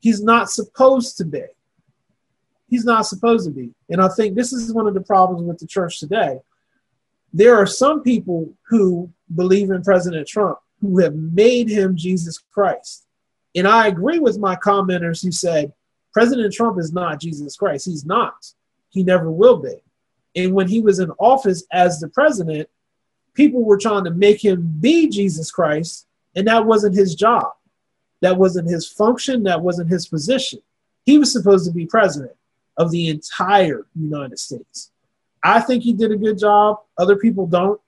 He's 0.00 0.22
not 0.22 0.50
supposed 0.50 1.16
to 1.18 1.24
be 1.24 1.44
he's 2.68 2.84
not 2.84 3.06
supposed 3.06 3.46
to 3.46 3.50
be. 3.50 3.70
And 3.88 4.00
I 4.00 4.08
think 4.08 4.34
this 4.34 4.52
is 4.52 4.72
one 4.72 4.86
of 4.86 4.94
the 4.94 5.00
problems 5.00 5.42
with 5.42 5.58
the 5.58 5.66
church 5.66 5.98
today. 5.98 6.38
There 7.32 7.56
are 7.56 7.66
some 7.66 8.02
people 8.02 8.52
who 8.68 9.10
believe 9.34 9.70
in 9.70 9.82
President 9.82 10.26
Trump 10.28 10.58
who 10.80 11.00
have 11.00 11.14
made 11.14 11.68
him 11.68 11.96
Jesus 11.96 12.38
Christ. 12.52 13.06
And 13.54 13.66
I 13.66 13.88
agree 13.88 14.18
with 14.18 14.38
my 14.38 14.54
commenters 14.56 15.22
who 15.22 15.32
said 15.32 15.72
President 16.12 16.52
Trump 16.52 16.78
is 16.78 16.92
not 16.92 17.20
Jesus 17.20 17.56
Christ. 17.56 17.86
He's 17.86 18.04
not. 18.04 18.52
He 18.90 19.02
never 19.02 19.30
will 19.30 19.56
be. 19.56 19.82
And 20.36 20.54
when 20.54 20.68
he 20.68 20.80
was 20.80 21.00
in 21.00 21.10
office 21.18 21.64
as 21.72 21.98
the 21.98 22.08
president, 22.08 22.68
people 23.34 23.64
were 23.64 23.78
trying 23.78 24.04
to 24.04 24.10
make 24.10 24.42
him 24.44 24.76
be 24.80 25.08
Jesus 25.08 25.50
Christ, 25.50 26.06
and 26.38 26.46
that 26.46 26.64
wasn't 26.64 26.94
his 26.94 27.16
job. 27.16 27.52
That 28.20 28.36
wasn't 28.36 28.70
his 28.70 28.86
function. 28.86 29.42
That 29.42 29.60
wasn't 29.60 29.90
his 29.90 30.06
position. 30.06 30.60
He 31.04 31.18
was 31.18 31.32
supposed 31.32 31.66
to 31.66 31.72
be 31.72 31.84
president 31.84 32.36
of 32.76 32.92
the 32.92 33.08
entire 33.08 33.86
United 33.98 34.38
States. 34.38 34.92
I 35.42 35.60
think 35.60 35.82
he 35.82 35.92
did 35.92 36.12
a 36.12 36.16
good 36.16 36.38
job. 36.38 36.78
Other 36.96 37.16
people 37.16 37.48
don't. 37.48 37.80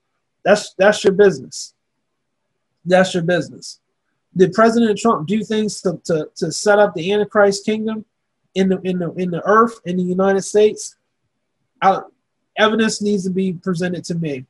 That's 0.45 0.75
that's 0.75 1.05
your 1.05 1.13
business. 1.13 1.75
That's 2.85 3.15
your 3.15 3.23
business. 3.23 3.79
Did 4.37 4.53
President 4.53 4.99
Trump 4.99 5.29
do 5.29 5.45
things 5.45 5.81
to, 5.83 6.01
to, 6.05 6.29
to 6.37 6.51
set 6.51 6.79
up 6.79 6.95
the 6.95 7.13
Antichrist 7.13 7.65
kingdom 7.65 8.05
in 8.57 8.69
the 8.69 8.81
in 8.81 8.99
the 8.99 9.13
in 9.13 9.31
the 9.31 9.43
earth 9.45 9.79
in 9.85 9.97
the 9.97 10.03
United 10.03 10.43
States? 10.43 10.97
I, 11.81 12.01
evidence 12.57 13.01
needs 13.01 13.23
to 13.25 13.31
be 13.31 13.53
presented 13.53 14.05
to 14.07 14.17
me. 14.17 14.47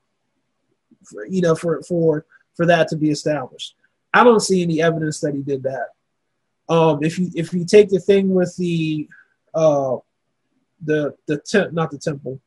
For, 1.04 1.26
you 1.26 1.42
know, 1.42 1.54
for 1.54 1.82
for 1.82 2.24
for 2.54 2.64
that 2.64 2.88
to 2.88 2.96
be 2.96 3.10
established. 3.10 3.74
I 4.12 4.24
don't 4.24 4.40
see 4.40 4.62
any 4.62 4.82
evidence 4.82 5.20
that 5.20 5.34
he 5.34 5.40
did 5.40 5.62
that. 5.64 5.88
Um, 6.68 7.02
if 7.02 7.18
you 7.18 7.30
if 7.34 7.52
you 7.52 7.64
take 7.64 7.88
the 7.88 8.00
thing 8.00 8.32
with 8.32 8.56
the 8.56 9.08
uh, 9.54 9.96
the 10.82 11.14
the 11.26 11.38
te- 11.38 11.72
not 11.72 11.90
the 11.90 11.98
temple. 11.98 12.40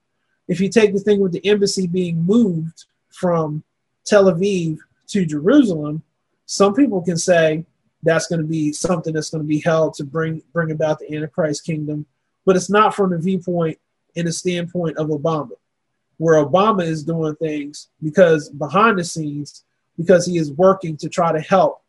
If 0.47 0.60
you 0.60 0.69
take 0.69 0.93
the 0.93 0.99
thing 0.99 1.21
with 1.21 1.32
the 1.32 1.45
embassy 1.45 1.88
being 1.88 2.21
moved 2.23 2.86
from 3.10 3.63
Tel 4.06 4.26
Aviv 4.26 4.78
to 5.08 5.26
Jerusalem, 5.26 6.04
some 6.45 6.73
people 6.73 7.02
can 7.02 7.17
say 7.17 7.65
that's 8.02 8.28
going 8.28 8.41
to 8.41 8.47
be 8.47 8.73
something 8.73 9.13
that's 9.13 9.30
going 9.30 9.43
to 9.43 9.47
be 9.47 9.62
held 9.62 9.93
to 9.95 10.04
bring 10.04 10.41
bring 10.52 10.71
about 10.71 10.99
the 10.99 11.15
Antichrist 11.15 11.65
kingdom, 11.65 12.06
but 12.45 12.56
it's 12.56 12.69
not 12.69 12.95
from 12.95 13.12
the 13.12 13.17
viewpoint 13.17 13.78
and 14.15 14.28
the 14.28 14.32
standpoint 14.32 14.97
of 14.97 15.08
Obama, 15.08 15.52
where 16.17 16.43
Obama 16.43 16.84
is 16.84 17.04
doing 17.04 17.36
things 17.36 17.89
because 18.02 18.49
behind 18.49 18.99
the 18.99 19.04
scenes, 19.04 19.63
because 19.97 20.25
he 20.25 20.38
is 20.38 20.51
working 20.51 20.97
to 20.97 21.10
try 21.10 21.32
to 21.32 21.39
help 21.39 21.82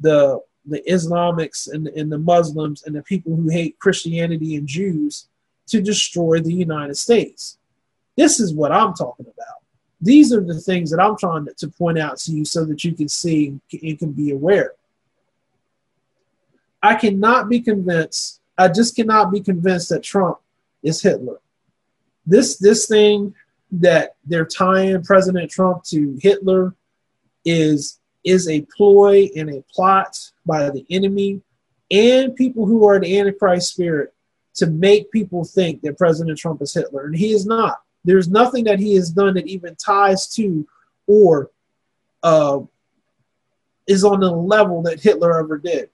the 0.00 0.40
the 0.66 0.82
Islamics 0.88 1.70
and, 1.70 1.88
and 1.88 2.10
the 2.10 2.18
Muslims 2.18 2.84
and 2.84 2.94
the 2.94 3.02
people 3.02 3.36
who 3.36 3.50
hate 3.50 3.78
Christianity 3.78 4.56
and 4.56 4.66
Jews 4.66 5.26
to 5.66 5.82
destroy 5.82 6.40
the 6.40 6.54
United 6.54 6.96
States. 6.96 7.58
This 8.16 8.40
is 8.40 8.54
what 8.54 8.72
I'm 8.72 8.94
talking 8.94 9.26
about. 9.26 9.62
These 10.00 10.32
are 10.32 10.40
the 10.40 10.60
things 10.60 10.90
that 10.90 11.00
I'm 11.00 11.16
trying 11.16 11.46
to 11.56 11.68
point 11.68 11.98
out 11.98 12.18
to 12.20 12.32
you 12.32 12.44
so 12.44 12.64
that 12.64 12.84
you 12.84 12.92
can 12.92 13.08
see 13.08 13.58
and 13.82 13.98
can 13.98 14.12
be 14.12 14.30
aware. 14.30 14.72
I 16.82 16.94
cannot 16.94 17.48
be 17.48 17.60
convinced, 17.60 18.40
I 18.58 18.68
just 18.68 18.94
cannot 18.94 19.32
be 19.32 19.40
convinced 19.40 19.88
that 19.88 20.02
Trump 20.02 20.38
is 20.82 21.00
Hitler. 21.02 21.40
This 22.26 22.56
this 22.58 22.86
thing 22.86 23.34
that 23.72 24.16
they're 24.24 24.44
tying 24.46 25.02
President 25.02 25.50
Trump 25.50 25.84
to 25.84 26.18
Hitler 26.20 26.74
is 27.44 28.00
is 28.24 28.48
a 28.48 28.62
ploy 28.74 29.28
and 29.36 29.50
a 29.50 29.62
plot 29.70 30.18
by 30.46 30.70
the 30.70 30.86
enemy 30.90 31.42
and 31.90 32.34
people 32.34 32.66
who 32.66 32.88
are 32.88 32.98
the 32.98 33.18
Antichrist 33.18 33.70
spirit 33.72 34.14
to 34.54 34.66
make 34.66 35.10
people 35.10 35.44
think 35.44 35.82
that 35.82 35.98
President 35.98 36.38
Trump 36.38 36.62
is 36.62 36.72
Hitler, 36.72 37.06
and 37.06 37.16
he 37.16 37.32
is 37.32 37.44
not. 37.44 37.82
There's 38.04 38.28
nothing 38.28 38.64
that 38.64 38.78
he 38.78 38.94
has 38.94 39.10
done 39.10 39.34
that 39.34 39.46
even 39.46 39.76
ties 39.76 40.28
to 40.34 40.66
or 41.06 41.50
uh, 42.22 42.60
is 43.86 44.04
on 44.04 44.20
the 44.20 44.30
level 44.30 44.82
that 44.82 45.02
Hitler 45.02 45.38
ever 45.38 45.58
did. 45.58 45.90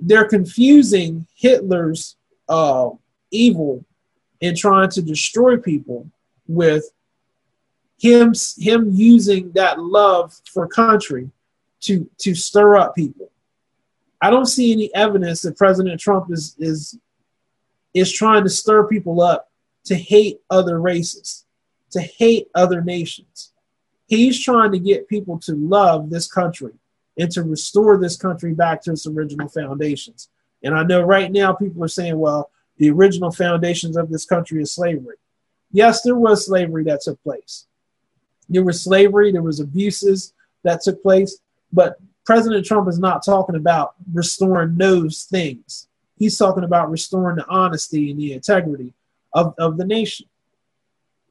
They're 0.00 0.28
confusing 0.28 1.26
Hitler's 1.34 2.16
uh, 2.48 2.90
evil 3.30 3.84
and 4.42 4.56
trying 4.56 4.90
to 4.90 5.02
destroy 5.02 5.56
people 5.56 6.10
with 6.46 6.90
him 7.98 8.32
him 8.58 8.90
using 8.92 9.52
that 9.52 9.80
love 9.80 10.38
for 10.52 10.66
country 10.66 11.30
to 11.80 12.08
to 12.18 12.34
stir 12.34 12.76
up 12.76 12.94
people. 12.94 13.30
I 14.20 14.30
don't 14.30 14.46
see 14.46 14.72
any 14.72 14.94
evidence 14.94 15.42
that 15.42 15.56
President 15.56 16.00
Trump 16.00 16.30
is 16.30 16.56
is 16.58 16.98
is 17.94 18.12
trying 18.12 18.44
to 18.44 18.50
stir 18.50 18.86
people 18.86 19.20
up 19.20 19.50
to 19.84 19.94
hate 19.94 20.40
other 20.50 20.80
races, 20.80 21.46
to 21.90 22.00
hate 22.00 22.48
other 22.54 22.82
nations. 22.82 23.52
He's 24.06 24.42
trying 24.42 24.72
to 24.72 24.78
get 24.78 25.08
people 25.08 25.38
to 25.40 25.54
love 25.54 26.10
this 26.10 26.30
country 26.30 26.72
and 27.18 27.30
to 27.32 27.42
restore 27.42 27.98
this 27.98 28.16
country 28.16 28.52
back 28.52 28.82
to 28.82 28.92
its 28.92 29.06
original 29.06 29.48
foundations. 29.48 30.28
And 30.62 30.74
I 30.74 30.82
know 30.82 31.02
right 31.02 31.30
now 31.32 31.54
people 31.54 31.82
are 31.82 31.88
saying, 31.88 32.18
well, 32.18 32.50
the 32.76 32.90
original 32.90 33.30
foundations 33.30 33.96
of 33.96 34.10
this 34.10 34.24
country 34.24 34.60
is 34.60 34.72
slavery. 34.72 35.16
Yes, 35.72 36.02
there 36.02 36.16
was 36.16 36.46
slavery 36.46 36.84
that 36.84 37.00
took 37.00 37.22
place. 37.22 37.66
There 38.48 38.64
was 38.64 38.82
slavery, 38.82 39.32
there 39.32 39.42
was 39.42 39.60
abuses 39.60 40.32
that 40.62 40.82
took 40.82 41.02
place, 41.02 41.38
but 41.72 41.98
President 42.24 42.66
Trump 42.66 42.88
is 42.88 42.98
not 42.98 43.24
talking 43.24 43.56
about 43.56 43.94
restoring 44.12 44.76
those 44.76 45.24
things. 45.24 45.88
He's 46.18 46.38
talking 46.38 46.64
about 46.64 46.90
restoring 46.90 47.36
the 47.36 47.46
honesty 47.48 48.10
and 48.10 48.18
the 48.18 48.32
integrity 48.32 48.92
of, 49.32 49.54
of 49.58 49.76
the 49.76 49.84
nation. 49.84 50.26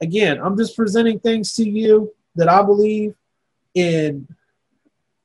Again, 0.01 0.39
I'm 0.41 0.57
just 0.57 0.75
presenting 0.75 1.19
things 1.19 1.53
to 1.55 1.69
you 1.69 2.13
that 2.35 2.49
I 2.49 2.61
believe 2.61 3.15
in, 3.73 4.27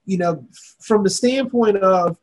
you 0.07 0.19
know, 0.19 0.45
from 0.81 1.03
the 1.03 1.11
standpoint 1.11 1.77
of 1.79 2.17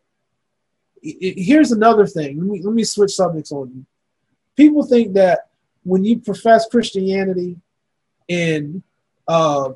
here's 1.01 1.71
another 1.71 2.07
thing. 2.07 2.37
Let 2.37 2.47
me 2.47 2.61
let 2.63 2.73
me 2.73 2.83
switch 2.83 3.11
subjects 3.11 3.51
on 3.51 3.71
you. 3.73 3.85
People 4.55 4.83
think 4.83 5.13
that 5.13 5.49
when 5.83 6.03
you 6.03 6.19
profess 6.19 6.67
Christianity 6.67 7.57
and 8.27 8.81
uh, 9.27 9.71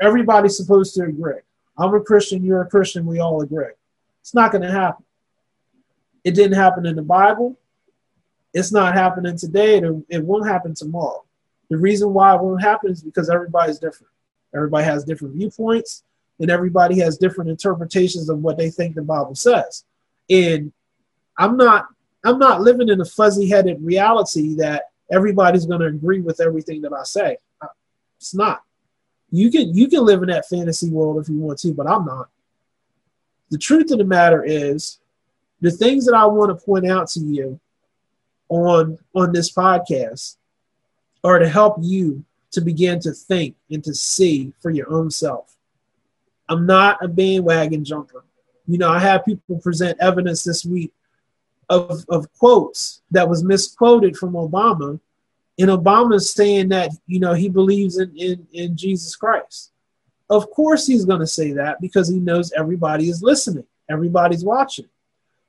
everybody's 0.00 0.56
supposed 0.56 0.94
to 0.94 1.04
agree. 1.04 1.40
I'm 1.78 1.94
a 1.94 2.00
Christian, 2.00 2.44
you're 2.44 2.62
a 2.62 2.68
Christian, 2.68 3.06
we 3.06 3.20
all 3.20 3.42
agree. 3.42 3.72
It's 4.20 4.34
not 4.34 4.50
going 4.52 4.62
to 4.62 4.70
happen. 4.70 5.04
It 6.24 6.34
didn't 6.34 6.56
happen 6.56 6.86
in 6.86 6.96
the 6.96 7.02
Bible. 7.02 7.56
It's 8.52 8.72
not 8.72 8.94
happening 8.94 9.36
today. 9.36 9.82
It 10.08 10.24
won't 10.24 10.48
happen 10.48 10.74
tomorrow. 10.74 11.24
The 11.68 11.76
reason 11.76 12.12
why 12.14 12.34
it 12.34 12.40
won't 12.40 12.62
happen 12.62 12.90
is 12.90 13.02
because 13.02 13.28
everybody's 13.28 13.78
different. 13.78 14.12
Everybody 14.54 14.84
has 14.84 15.04
different 15.04 15.34
viewpoints, 15.34 16.04
and 16.40 16.50
everybody 16.50 16.98
has 17.00 17.18
different 17.18 17.50
interpretations 17.50 18.28
of 18.30 18.38
what 18.38 18.56
they 18.56 18.70
think 18.70 18.94
the 18.94 19.02
Bible 19.02 19.34
says. 19.34 19.84
And 20.30 20.72
I'm 21.38 21.56
not 21.56 21.86
I'm 22.24 22.38
not 22.38 22.62
living 22.62 22.88
in 22.88 23.00
a 23.00 23.04
fuzzy-headed 23.04 23.82
reality 23.82 24.56
that 24.56 24.84
everybody's 25.12 25.66
going 25.66 25.80
to 25.80 25.86
agree 25.86 26.20
with 26.20 26.40
everything 26.40 26.82
that 26.82 26.92
I 26.92 27.04
say. 27.04 27.36
It's 28.18 28.34
not. 28.34 28.62
You 29.30 29.50
can 29.50 29.74
you 29.74 29.88
can 29.88 30.04
live 30.04 30.22
in 30.22 30.28
that 30.28 30.48
fantasy 30.48 30.88
world 30.90 31.20
if 31.20 31.28
you 31.28 31.38
want 31.38 31.58
to, 31.60 31.72
but 31.72 31.88
I'm 31.88 32.04
not. 32.04 32.28
The 33.50 33.58
truth 33.58 33.90
of 33.90 33.98
the 33.98 34.04
matter 34.04 34.44
is, 34.44 34.98
the 35.60 35.70
things 35.70 36.06
that 36.06 36.14
I 36.14 36.26
want 36.26 36.56
to 36.56 36.64
point 36.64 36.86
out 36.86 37.08
to 37.10 37.20
you 37.20 37.60
on 38.48 38.98
on 39.14 39.32
this 39.32 39.52
podcast 39.52 40.36
are 41.24 41.38
to 41.38 41.48
help 41.48 41.76
you 41.80 42.24
to 42.52 42.60
begin 42.60 43.00
to 43.00 43.12
think 43.12 43.56
and 43.70 43.82
to 43.84 43.94
see 43.94 44.52
for 44.60 44.70
your 44.70 44.90
own 44.90 45.10
self. 45.10 45.56
I'm 46.48 46.66
not 46.66 47.04
a 47.04 47.08
bandwagon 47.08 47.84
jumper. 47.84 48.24
You 48.66 48.78
know, 48.78 48.90
I 48.90 48.98
have 49.00 49.24
people 49.24 49.58
present 49.58 49.98
evidence 50.00 50.44
this 50.44 50.64
week 50.64 50.92
of, 51.68 52.04
of 52.08 52.32
quotes 52.38 53.02
that 53.10 53.28
was 53.28 53.42
misquoted 53.42 54.16
from 54.16 54.32
Obama 54.32 55.00
and 55.58 55.70
Obama's 55.70 56.32
saying 56.32 56.68
that, 56.68 56.90
you 57.06 57.18
know, 57.18 57.32
he 57.32 57.48
believes 57.48 57.98
in, 57.98 58.14
in, 58.16 58.46
in 58.52 58.76
Jesus 58.76 59.16
Christ. 59.16 59.72
Of 60.28 60.50
course 60.50 60.86
he's 60.86 61.04
going 61.04 61.20
to 61.20 61.26
say 61.26 61.52
that 61.52 61.80
because 61.80 62.08
he 62.08 62.18
knows 62.18 62.52
everybody 62.52 63.08
is 63.08 63.22
listening, 63.22 63.64
everybody's 63.88 64.44
watching. 64.44 64.88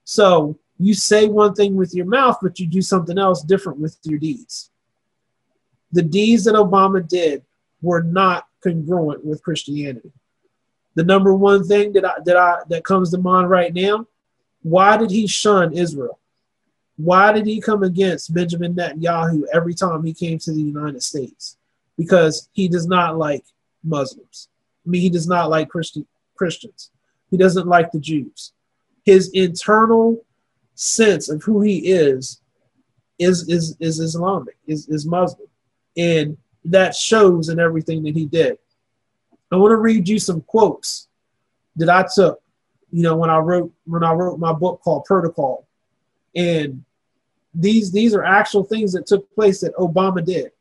So 0.03 0.57
you 0.77 0.93
say 0.93 1.27
one 1.27 1.53
thing 1.55 1.75
with 1.75 1.93
your 1.93 2.05
mouth, 2.05 2.37
but 2.41 2.59
you 2.59 2.67
do 2.67 2.81
something 2.81 3.17
else 3.17 3.41
different 3.41 3.79
with 3.79 3.97
your 4.03 4.19
deeds. 4.19 4.71
The 5.91 6.03
deeds 6.03 6.45
that 6.45 6.55
Obama 6.55 7.05
did 7.05 7.43
were 7.81 8.03
not 8.03 8.47
congruent 8.63 9.25
with 9.25 9.43
Christianity. 9.43 10.11
The 10.95 11.03
number 11.03 11.33
one 11.33 11.63
thing 11.63 11.93
that 11.93 12.05
I, 12.05 12.13
that 12.25 12.37
I 12.37 12.59
that 12.69 12.83
comes 12.83 13.11
to 13.11 13.17
mind 13.17 13.49
right 13.49 13.73
now, 13.73 14.07
why 14.63 14.97
did 14.97 15.11
he 15.11 15.27
shun 15.27 15.73
Israel? 15.73 16.19
Why 16.97 17.31
did 17.31 17.45
he 17.45 17.61
come 17.61 17.83
against 17.83 18.33
Benjamin 18.33 18.73
Netanyahu 18.73 19.43
every 19.53 19.75
time 19.75 20.03
he 20.03 20.13
came 20.13 20.39
to 20.39 20.51
the 20.51 20.61
United 20.61 21.03
States? 21.03 21.57
Because 21.95 22.49
he 22.53 22.67
does 22.67 22.87
not 22.87 23.17
like 23.17 23.45
Muslims. 23.83 24.49
I 24.85 24.89
mean, 24.89 25.01
he 25.01 25.09
does 25.09 25.27
not 25.27 25.49
like 25.49 25.69
Christi- 25.69 26.07
Christians. 26.35 26.91
He 27.29 27.37
doesn't 27.37 27.67
like 27.67 27.91
the 27.91 27.99
Jews. 27.99 28.53
His 29.03 29.29
internal 29.29 30.25
sense 30.75 31.29
of 31.29 31.43
who 31.43 31.61
he 31.61 31.89
is 31.89 32.41
is 33.19 33.47
is 33.49 33.75
is 33.79 33.99
Islamic, 33.99 34.57
is 34.67 34.87
is 34.89 35.05
Muslim, 35.05 35.47
and 35.95 36.37
that 36.65 36.95
shows 36.95 37.49
in 37.49 37.59
everything 37.59 38.03
that 38.03 38.15
he 38.15 38.25
did. 38.25 38.57
I 39.51 39.55
want 39.55 39.71
to 39.71 39.77
read 39.77 40.07
you 40.07 40.19
some 40.19 40.41
quotes 40.41 41.07
that 41.77 41.89
I 41.89 42.05
took, 42.13 42.41
you 42.91 43.01
know, 43.01 43.15
when 43.15 43.29
I 43.29 43.37
wrote 43.37 43.71
when 43.85 44.03
I 44.03 44.13
wrote 44.13 44.39
my 44.39 44.53
book 44.53 44.81
called 44.81 45.05
Protocol, 45.05 45.67
and 46.35 46.83
these 47.53 47.91
these 47.91 48.13
are 48.13 48.23
actual 48.23 48.63
things 48.63 48.93
that 48.93 49.07
took 49.07 49.33
place 49.33 49.61
that 49.61 49.75
Obama 49.75 50.23
did. 50.23 50.51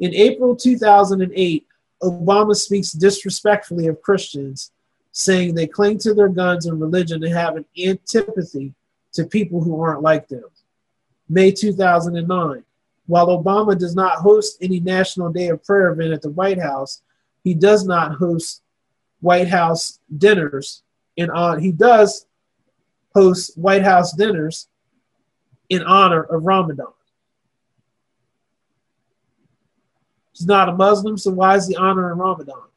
In 0.00 0.14
April 0.14 0.54
2008, 0.54 1.66
Obama 2.02 2.54
speaks 2.54 2.92
disrespectfully 2.92 3.86
of 3.86 4.02
Christians, 4.02 4.72
saying 5.12 5.54
they 5.54 5.66
cling 5.66 5.98
to 5.98 6.12
their 6.12 6.28
guns 6.28 6.66
and 6.66 6.80
religion 6.80 7.24
and 7.24 7.32
have 7.32 7.56
an 7.56 7.64
antipathy 7.82 8.74
to 9.12 9.24
people 9.24 9.62
who 9.62 9.80
aren't 9.80 10.02
like 10.02 10.28
them. 10.28 10.44
May 11.28 11.50
2009, 11.50 12.62
while 13.06 13.28
Obama 13.28 13.78
does 13.78 13.94
not 13.94 14.18
host 14.18 14.58
any 14.60 14.80
National 14.80 15.32
Day 15.32 15.48
of 15.48 15.64
Prayer 15.64 15.90
event 15.90 16.12
at 16.12 16.22
the 16.22 16.30
White 16.30 16.60
House, 16.60 17.02
he 17.42 17.54
does 17.54 17.86
not 17.86 18.16
host 18.16 18.62
White 19.20 19.48
House 19.48 20.00
dinners. 20.18 20.82
And 21.16 21.30
on 21.30 21.60
he 21.60 21.72
does 21.72 22.26
host 23.14 23.56
White 23.56 23.82
House 23.82 24.12
dinners 24.12 24.68
in 25.68 25.82
honor 25.82 26.22
of 26.22 26.44
Ramadan. 26.44 26.92
He's 30.32 30.46
not 30.46 30.68
a 30.68 30.74
Muslim, 30.74 31.16
so 31.16 31.30
why 31.30 31.56
is 31.56 31.66
he 31.66 31.76
honoring 31.76 32.18
Ramadan? 32.18 32.68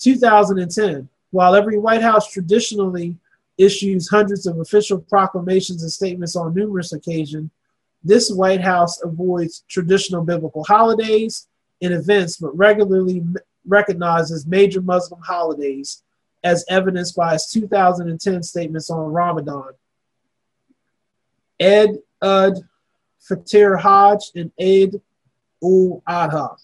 2010, 0.00 1.08
while 1.30 1.54
every 1.54 1.78
White 1.78 2.02
House 2.02 2.30
traditionally 2.30 3.16
issues 3.56 4.08
hundreds 4.08 4.46
of 4.46 4.58
official 4.58 4.98
proclamations 4.98 5.82
and 5.82 5.92
statements 5.92 6.34
on 6.34 6.54
numerous 6.54 6.92
occasions, 6.92 7.50
this 8.02 8.32
White 8.32 8.62
House 8.62 9.02
avoids 9.02 9.62
traditional 9.68 10.24
biblical 10.24 10.64
holidays 10.64 11.46
and 11.82 11.92
events, 11.92 12.38
but 12.38 12.56
regularly 12.56 13.22
recognizes 13.66 14.46
major 14.46 14.80
Muslim 14.80 15.20
holidays, 15.20 16.02
as 16.42 16.64
evidenced 16.68 17.14
by 17.14 17.34
its 17.34 17.52
2010 17.52 18.42
statements 18.42 18.90
on 18.90 19.12
Ramadan 19.12 19.72
Ed 21.60 21.98
Ud 22.22 22.54
Fatir 23.20 23.78
Hajj 23.78 24.32
and 24.34 24.50
Eid 24.60 25.00
ul 25.62 26.02
Adha. 26.08 26.56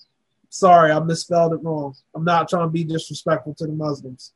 Sorry, 0.49 0.91
I 0.91 0.99
misspelled 1.01 1.53
it 1.53 1.63
wrong. 1.63 1.95
I'm 2.15 2.25
not 2.25 2.49
trying 2.49 2.69
to 2.69 2.73
be 2.73 2.83
disrespectful 2.83 3.55
to 3.55 3.67
the 3.67 3.73
Muslims. 3.73 4.33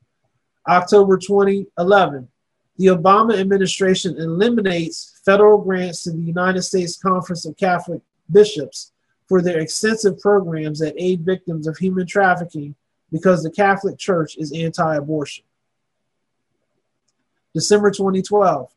October 0.69 1.17
2011, 1.17 2.29
the 2.77 2.87
Obama 2.87 3.39
administration 3.39 4.17
eliminates 4.19 5.21
federal 5.25 5.59
grants 5.59 6.03
to 6.03 6.11
the 6.11 6.19
United 6.19 6.63
States 6.63 6.99
Conference 6.99 7.47
of 7.47 7.57
Catholic 7.57 8.03
Bishops 8.31 8.93
for 9.27 9.41
their 9.41 9.61
extensive 9.61 10.21
programs 10.21 10.81
that 10.81 10.95
aid 10.99 11.25
victims 11.25 11.67
of 11.67 11.77
human 11.79 12.07
trafficking 12.07 12.75
because 13.11 13.43
the 13.43 13.51
Catholic 13.51 13.99
Church 13.99 14.37
is 14.37 14.53
anti 14.53 14.95
abortion. 14.97 15.45
December 17.55 17.91
2012, 17.91 18.71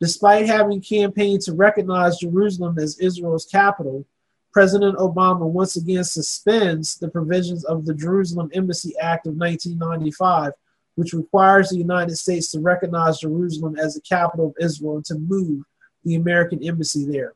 Despite 0.00 0.46
having 0.46 0.80
campaigned 0.80 1.42
to 1.42 1.54
recognize 1.54 2.18
Jerusalem 2.18 2.78
as 2.78 2.98
Israel's 2.98 3.46
capital, 3.46 4.06
President 4.52 4.96
Obama 4.98 5.40
once 5.40 5.76
again 5.76 6.04
suspends 6.04 6.98
the 6.98 7.08
provisions 7.08 7.64
of 7.64 7.84
the 7.84 7.94
Jerusalem 7.94 8.50
Embassy 8.54 8.94
Act 9.00 9.26
of 9.26 9.34
1995, 9.34 10.52
which 10.94 11.12
requires 11.12 11.68
the 11.68 11.76
United 11.76 12.16
States 12.16 12.50
to 12.52 12.60
recognize 12.60 13.20
Jerusalem 13.20 13.76
as 13.76 13.94
the 13.94 14.00
capital 14.00 14.48
of 14.48 14.54
Israel 14.60 14.96
and 14.96 15.04
to 15.06 15.18
move 15.18 15.64
the 16.04 16.14
American 16.14 16.62
embassy 16.62 17.04
there. 17.04 17.34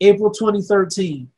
April 0.00 0.30
2013, 0.30 1.30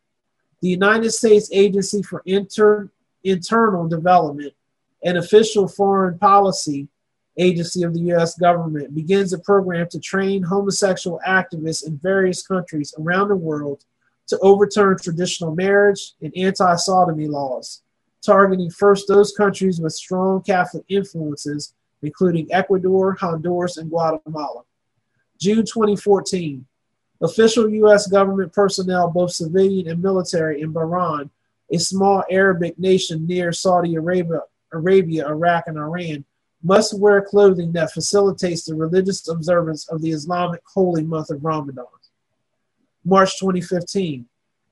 the 0.61 0.69
United 0.69 1.11
States 1.11 1.49
Agency 1.53 2.03
for 2.03 2.23
Inter 2.27 2.91
Internal 3.25 3.89
Development, 3.89 4.53
an 5.05 5.17
official 5.17 5.69
foreign 5.69 6.19
policy 6.19 6.89
agency 7.39 7.83
of 7.83 7.95
the 7.95 8.01
U.S. 8.01 8.39
government, 8.39 8.95
begins 8.95 9.33
a 9.33 9.39
program 9.39 9.89
to 9.91 10.01
train 10.01 10.43
homosexual 10.43 11.21
activists 11.27 11.87
in 11.87 11.99
various 11.99 12.47
countries 12.47 12.95
around 12.99 13.29
the 13.29 13.37
world 13.37 13.85
to 14.29 14.39
overturn 14.41 14.97
traditional 14.99 15.55
marriage 15.55 16.13
and 16.23 16.33
anti 16.37 16.77
sodomy 16.77 17.27
laws, 17.27 17.83
targeting 18.25 18.71
first 18.71 19.09
those 19.09 19.33
countries 19.33 19.81
with 19.81 19.93
strong 19.93 20.43
Catholic 20.43 20.85
influences, 20.89 21.75
including 22.03 22.53
Ecuador, 22.53 23.17
Honduras, 23.21 23.77
and 23.77 23.91
Guatemala. 23.91 24.63
June 25.39 25.65
2014. 25.65 26.67
Official 27.21 27.69
U.S. 27.69 28.09
government 28.09 28.53
personnel, 28.53 29.09
both 29.09 29.33
civilian 29.33 29.89
and 29.89 30.03
military, 30.03 30.61
in 30.61 30.73
Bahrain, 30.73 31.31
a 31.73 31.79
small 31.79 32.25
Arabic 32.31 32.79
nation 32.79 33.27
near 33.27 33.53
Saudi 33.53 33.95
Arabia, 33.95 34.41
Arabia, 34.73 35.29
Iraq, 35.29 35.65
and 35.69 35.79
Iran, 35.79 36.25
must 36.63 36.99
wear 36.99 37.21
clothing 37.23 37.73
that 37.73 37.93
facilitates 37.93 38.65
the 38.65 38.75
religious 38.75 39.29
observance 39.29 39.89
of 39.89 40.01
the 40.01 40.11
Islamic 40.11 40.63
holy 40.65 41.03
month 41.03 41.31
of 41.31 41.45
Ramadan. 41.45 41.87
March 43.05 43.39
2015. 43.39 44.27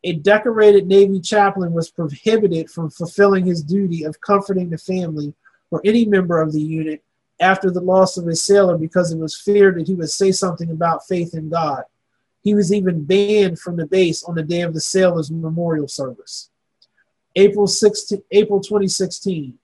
A 0.04 0.12
decorated 0.14 0.86
Navy 0.86 1.20
chaplain 1.20 1.72
was 1.72 1.90
prohibited 1.90 2.70
from 2.70 2.90
fulfilling 2.90 3.44
his 3.44 3.62
duty 3.62 4.04
of 4.04 4.20
comforting 4.20 4.70
the 4.70 4.78
family 4.78 5.34
or 5.70 5.80
any 5.84 6.06
member 6.06 6.40
of 6.40 6.52
the 6.52 6.60
unit 6.60 7.02
after 7.38 7.70
the 7.70 7.80
loss 7.80 8.16
of 8.16 8.26
a 8.26 8.34
sailor 8.34 8.78
because 8.78 9.12
it 9.12 9.18
was 9.18 9.38
feared 9.38 9.78
that 9.78 9.86
he 9.86 9.94
would 9.94 10.10
say 10.10 10.32
something 10.32 10.70
about 10.70 11.06
faith 11.06 11.34
in 11.34 11.48
God. 11.48 11.84
He 12.42 12.54
was 12.54 12.72
even 12.72 13.04
banned 13.04 13.58
from 13.58 13.76
the 13.76 13.86
base 13.86 14.24
on 14.24 14.34
the 14.34 14.42
day 14.42 14.62
of 14.62 14.72
the 14.72 14.80
sailor's 14.80 15.30
memorial 15.30 15.88
service. 15.88 16.50
April 17.36 17.66
16, 17.66 18.22
April 18.30 18.60
2016. 18.60 19.58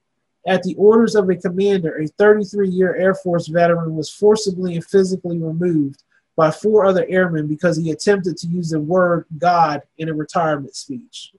At 0.47 0.63
the 0.63 0.75
orders 0.77 1.15
of 1.15 1.29
a 1.29 1.37
commander, 1.37 2.01
a 2.01 2.07
33 2.07 2.69
year 2.69 2.95
Air 2.95 3.15
Force 3.15 3.49
veteran 3.49 3.97
was 3.97 4.11
forcibly 4.11 4.77
and 4.77 4.85
physically 4.85 5.39
removed 5.39 6.03
by 6.37 6.51
four 6.51 6.85
other 6.85 7.07
airmen 7.09 7.47
because 7.47 7.77
he 7.77 7.91
attempted 7.91 8.37
to 8.37 8.47
use 8.47 8.71
the 8.71 8.81
word 8.81 9.25
God 9.39 9.83
in 9.99 10.09
a 10.09 10.15
retirement 10.15 10.77
speech. 10.77 11.33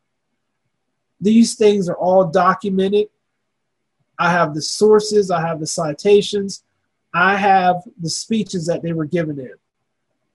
These 1.21 1.55
things 1.55 1.87
are 1.87 1.95
all 1.95 2.25
documented. 2.25 3.07
I 4.19 4.31
have 4.31 4.53
the 4.53 4.61
sources, 4.61 5.31
I 5.31 5.41
have 5.41 5.59
the 5.59 5.67
citations, 5.67 6.63
I 7.13 7.35
have 7.35 7.77
the 8.01 8.09
speeches 8.09 8.65
that 8.65 8.81
they 8.81 8.93
were 8.93 9.05
given 9.05 9.39
in 9.39 9.53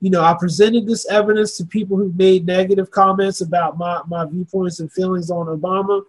you 0.02 0.10
know, 0.10 0.24
I 0.24 0.34
presented 0.34 0.84
this 0.84 1.08
evidence 1.08 1.56
to 1.56 1.64
people 1.64 1.96
who 1.96 2.12
made 2.16 2.44
negative 2.44 2.90
comments 2.90 3.40
about 3.40 3.78
my, 3.78 4.02
my 4.08 4.24
viewpoints 4.24 4.80
and 4.80 4.90
feelings 4.90 5.30
on 5.30 5.46
Obama. 5.46 6.02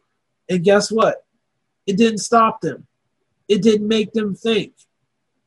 And 0.50 0.64
guess 0.64 0.92
what? 0.92 1.24
It 1.86 1.98
didn't 1.98 2.20
stop 2.20 2.62
them. 2.62 2.88
It 3.48 3.62
didn't 3.62 3.88
make 3.88 4.14
them 4.14 4.36
think. 4.36 4.74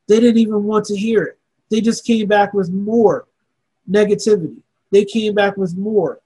They 0.08 0.20
didn't 0.20 0.38
even 0.38 0.64
want 0.64 0.84
to 0.86 0.96
hear 0.96 1.22
it. 1.22 1.38
They 1.70 1.80
just 1.80 2.04
came 2.04 2.28
back 2.28 2.52
with 2.52 2.70
more 2.70 3.26
negativity. 3.90 4.56
They 4.92 5.04
came 5.04 5.34
back 5.34 5.56
with 5.56 5.76
more 5.76 6.20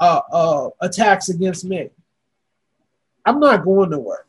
uh, 0.00 0.20
uh, 0.32 0.70
attacks 0.80 1.28
against 1.28 1.64
me. 1.64 1.90
I'm 3.24 3.38
not 3.38 3.64
going 3.64 3.90
nowhere. 3.90 4.24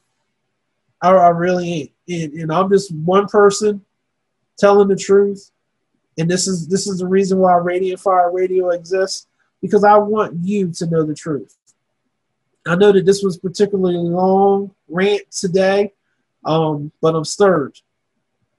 I, 1.02 1.12
I 1.12 1.30
really 1.30 1.73
ain't. 1.73 1.91
And, 2.10 2.34
and 2.41 2.52
I'm 2.52 2.69
just 2.69 2.93
one 2.93 3.28
person 3.28 3.84
telling 4.58 4.88
the 4.88 4.95
truth 4.95 5.52
and 6.17 6.30
this 6.30 6.47
is 6.47 6.67
this 6.67 6.88
is 6.88 6.99
the 6.99 7.08
reason 7.08 7.39
why 7.39 7.56
Radiant 7.56 7.99
Fire 7.99 8.32
Radio 8.32 8.69
exists 8.69 9.28
because 9.62 9.84
I 9.84 9.97
want 9.97 10.36
you 10.43 10.71
to 10.71 10.88
know 10.88 11.04
the 11.04 11.15
truth. 11.15 11.58
I 12.65 12.76
know 12.76 12.91
that 12.91 13.06
this 13.06 13.23
was 13.23 13.38
particularly 13.38 13.97
long 13.97 14.73
rant 14.88 15.30
today, 15.32 15.93
um, 16.45 16.91
but 17.02 17.15
I'm 17.15 17.26
stirred. 17.26 17.78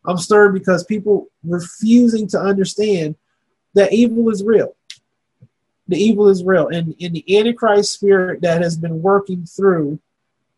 I'm 0.05 0.19
stirred 0.19 0.53
because 0.53 0.85
people 0.85 1.29
refusing 1.43 2.27
to 2.29 2.39
understand 2.39 3.17
that 3.75 3.93
evil 3.93 4.29
is 4.31 4.45
real. 4.45 4.77
The 5.89 5.97
evil 5.97 6.29
is 6.29 6.45
real, 6.45 6.69
and 6.69 6.95
in 6.99 7.13
the 7.13 7.39
Antichrist 7.39 7.93
spirit 7.93 8.41
that 8.43 8.63
has 8.63 8.77
been 8.77 9.03
working 9.03 9.45
through. 9.45 9.99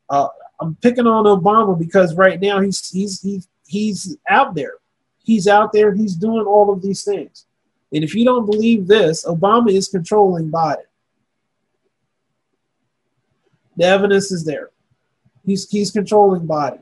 Uh, 0.09 0.29
I'm 0.61 0.77
picking 0.77 1.07
on 1.07 1.25
Obama 1.25 1.79
because 1.79 2.15
right 2.15 2.41
now 2.41 2.61
he's 2.61 2.89
he's 2.91 3.21
he's 3.21 3.49
he's 3.67 4.17
out 4.29 4.55
there. 4.55 4.75
He's 5.23 5.49
out 5.49 5.73
there, 5.73 5.93
he's 5.93 6.15
doing 6.15 6.47
all 6.47 6.73
of 6.73 6.81
these 6.81 7.03
things. 7.03 7.47
And 7.93 8.05
if 8.05 8.15
you 8.15 8.25
don't 8.25 8.47
believe 8.47 8.87
this, 8.87 9.25
Obama 9.25 9.73
is 9.73 9.89
controlling 9.89 10.51
Biden. 10.51 10.86
The 13.77 13.85
evidence 13.85 14.33
is 14.33 14.45
there. 14.45 14.71
He's, 15.45 15.69
he's 15.71 15.91
controlling 15.91 16.47
body. 16.47 16.79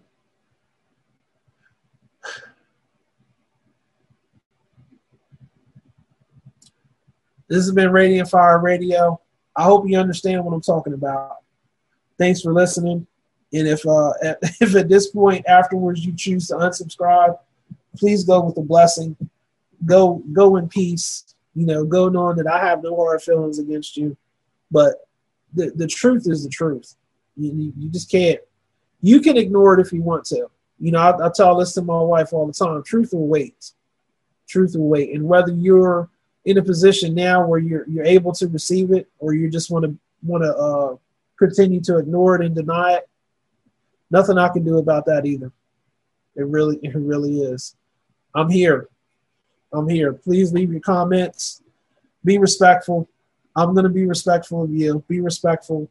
This 7.49 7.67
has 7.67 7.73
been 7.73 7.93
Radiant 7.93 8.29
Fire 8.29 8.59
Radio. 8.59 9.21
I 9.55 9.65
hope 9.65 9.89
you 9.89 9.99
understand 9.99 10.45
what 10.45 10.55
I'm 10.55 10.61
talking 10.61 10.95
about. 10.95 11.37
Thanks 12.19 12.41
for 12.41 12.53
listening. 12.53 13.07
And 13.53 13.69
if 13.69 13.87
uh, 13.87 14.13
if 14.61 14.75
at 14.75 14.89
this 14.89 15.09
point 15.09 15.47
afterwards 15.47 16.05
you 16.05 16.15
choose 16.17 16.49
to 16.49 16.55
unsubscribe, 16.55 17.39
please 17.97 18.25
go 18.25 18.41
with 18.41 18.57
a 18.57 18.63
blessing. 18.63 19.17
Go 19.85 20.23
go 20.33 20.57
in 20.57 20.69
peace. 20.69 21.35
You 21.55 21.67
know, 21.67 21.85
go 21.85 22.09
knowing 22.09 22.37
that 22.39 22.49
I 22.49 22.67
have 22.67 22.83
no 22.83 22.97
hard 22.97 23.23
feelings 23.23 23.59
against 23.59 23.97
you. 23.97 24.17
But 24.71 25.07
the, 25.55 25.73
the 25.75 25.87
truth 25.87 26.25
is 26.27 26.45
the 26.45 26.51
truth. 26.51 26.95
You, 27.37 27.73
you 27.77 27.89
just 27.89 28.11
can't. 28.11 28.41
You 29.01 29.21
can 29.21 29.37
ignore 29.37 29.79
it 29.79 29.85
if 29.85 29.93
you 29.93 30.03
want 30.03 30.25
to. 30.27 30.49
You 30.79 30.93
know, 30.93 30.99
I, 30.99 31.27
I 31.27 31.31
tell 31.35 31.57
this 31.57 31.73
to 31.75 31.83
my 31.83 32.01
wife 32.01 32.33
all 32.33 32.47
the 32.47 32.53
time. 32.53 32.83
Truth 32.83 33.13
will 33.13 33.27
wait. 33.27 33.73
Truth 34.49 34.77
will 34.77 34.89
wait. 34.89 35.15
And 35.15 35.25
whether 35.25 35.53
you're 35.53 36.09
in 36.45 36.59
a 36.59 36.63
position 36.63 37.15
now 37.15 37.47
where 37.47 37.59
you're 37.59 37.89
you're 37.89 38.05
able 38.05 38.33
to 38.33 38.49
receive 38.49 38.93
it, 38.93 39.09
or 39.19 39.35
you 39.35 39.51
just 39.51 39.71
want 39.71 39.85
to 39.85 39.97
want 40.23 40.45
to 40.45 40.55
uh, 40.55 40.97
continue 41.39 41.81
to 41.83 41.99
ignore 41.99 42.37
it 42.37 42.45
and 42.45 42.55
deny 42.55 42.95
it, 42.95 43.09
nothing 44.11 44.39
I 44.39 44.49
can 44.49 44.65
do 44.65 44.79
about 44.79 45.07
that 45.07 45.27
either. 45.27 45.53
It 46.37 46.47
really, 46.47 46.79
it 46.83 46.95
really 46.95 47.41
is. 47.41 47.77
I'm 48.35 48.51
here. 48.51 48.89
I'm 49.73 49.89
here. 49.89 50.13
Please 50.13 50.53
leave 50.53 50.71
your 50.71 50.81
comments. 50.81 51.63
Be 52.25 52.39
respectful. 52.39 53.09
I'm 53.57 53.73
going 53.75 53.85
to 53.85 53.91
be 53.91 54.07
respectful 54.07 54.65
of 54.65 54.73
you. 54.73 55.05
Be 55.09 55.21
respectful. 55.21 55.91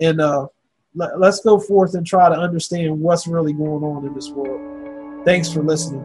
And 0.00 0.20
uh, 0.20 0.46
let, 0.94 1.18
let's 1.18 1.40
go 1.40 1.58
forth 1.58 1.94
and 1.94 2.06
try 2.06 2.28
to 2.28 2.34
understand 2.34 3.00
what's 3.00 3.26
really 3.26 3.52
going 3.52 3.82
on 3.82 4.04
in 4.04 4.14
this 4.14 4.30
world. 4.30 5.24
Thanks 5.24 5.52
for 5.52 5.62
listening. 5.62 6.04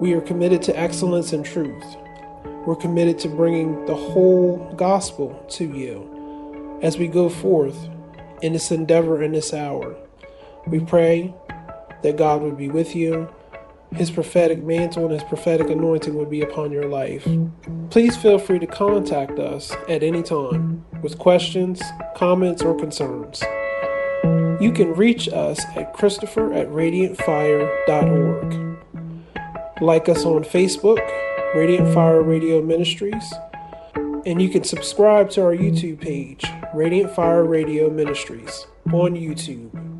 We 0.00 0.12
are 0.12 0.20
committed 0.20 0.62
to 0.62 0.78
excellence 0.78 1.32
and 1.32 1.44
truth. 1.44 1.84
We're 2.66 2.76
committed 2.76 3.18
to 3.20 3.28
bringing 3.28 3.84
the 3.86 3.94
whole 3.94 4.74
gospel 4.76 5.44
to 5.50 5.64
you 5.64 6.78
as 6.82 6.98
we 6.98 7.08
go 7.08 7.28
forth 7.28 7.88
in 8.42 8.52
this 8.52 8.70
endeavor 8.70 9.22
in 9.22 9.32
this 9.32 9.54
hour. 9.54 9.96
We 10.66 10.80
pray 10.80 11.34
that 12.02 12.16
God 12.16 12.42
would 12.42 12.56
be 12.56 12.68
with 12.68 12.94
you 12.94 13.28
his 13.94 14.10
prophetic 14.10 14.62
mantle 14.62 15.04
and 15.04 15.12
his 15.12 15.24
prophetic 15.24 15.70
anointing 15.70 16.14
would 16.14 16.30
be 16.30 16.42
upon 16.42 16.72
your 16.72 16.86
life. 16.86 17.26
Please 17.90 18.16
feel 18.16 18.38
free 18.38 18.58
to 18.58 18.66
contact 18.66 19.38
us 19.38 19.72
at 19.88 20.02
any 20.02 20.22
time 20.22 20.84
with 21.02 21.18
questions, 21.18 21.82
comments, 22.14 22.62
or 22.62 22.74
concerns. 22.74 23.42
You 24.60 24.72
can 24.72 24.94
reach 24.94 25.28
us 25.28 25.64
at 25.76 25.92
Christopher 25.92 26.52
at 26.52 26.68
radiantfire.org. 26.68 28.62
Like 29.82 30.08
us 30.08 30.24
on 30.24 30.42
Facebook, 30.42 31.06
Radiant 31.54 31.92
Fire 31.92 32.22
Radio 32.22 32.62
Ministries, 32.62 33.34
and 34.26 34.40
you 34.40 34.48
can 34.48 34.64
subscribe 34.64 35.30
to 35.30 35.42
our 35.42 35.54
YouTube 35.54 36.00
page, 36.00 36.44
Radiant 36.74 37.14
Fire 37.14 37.44
Radio 37.44 37.90
Ministries, 37.90 38.66
on 38.86 39.14
YouTube. 39.14 39.95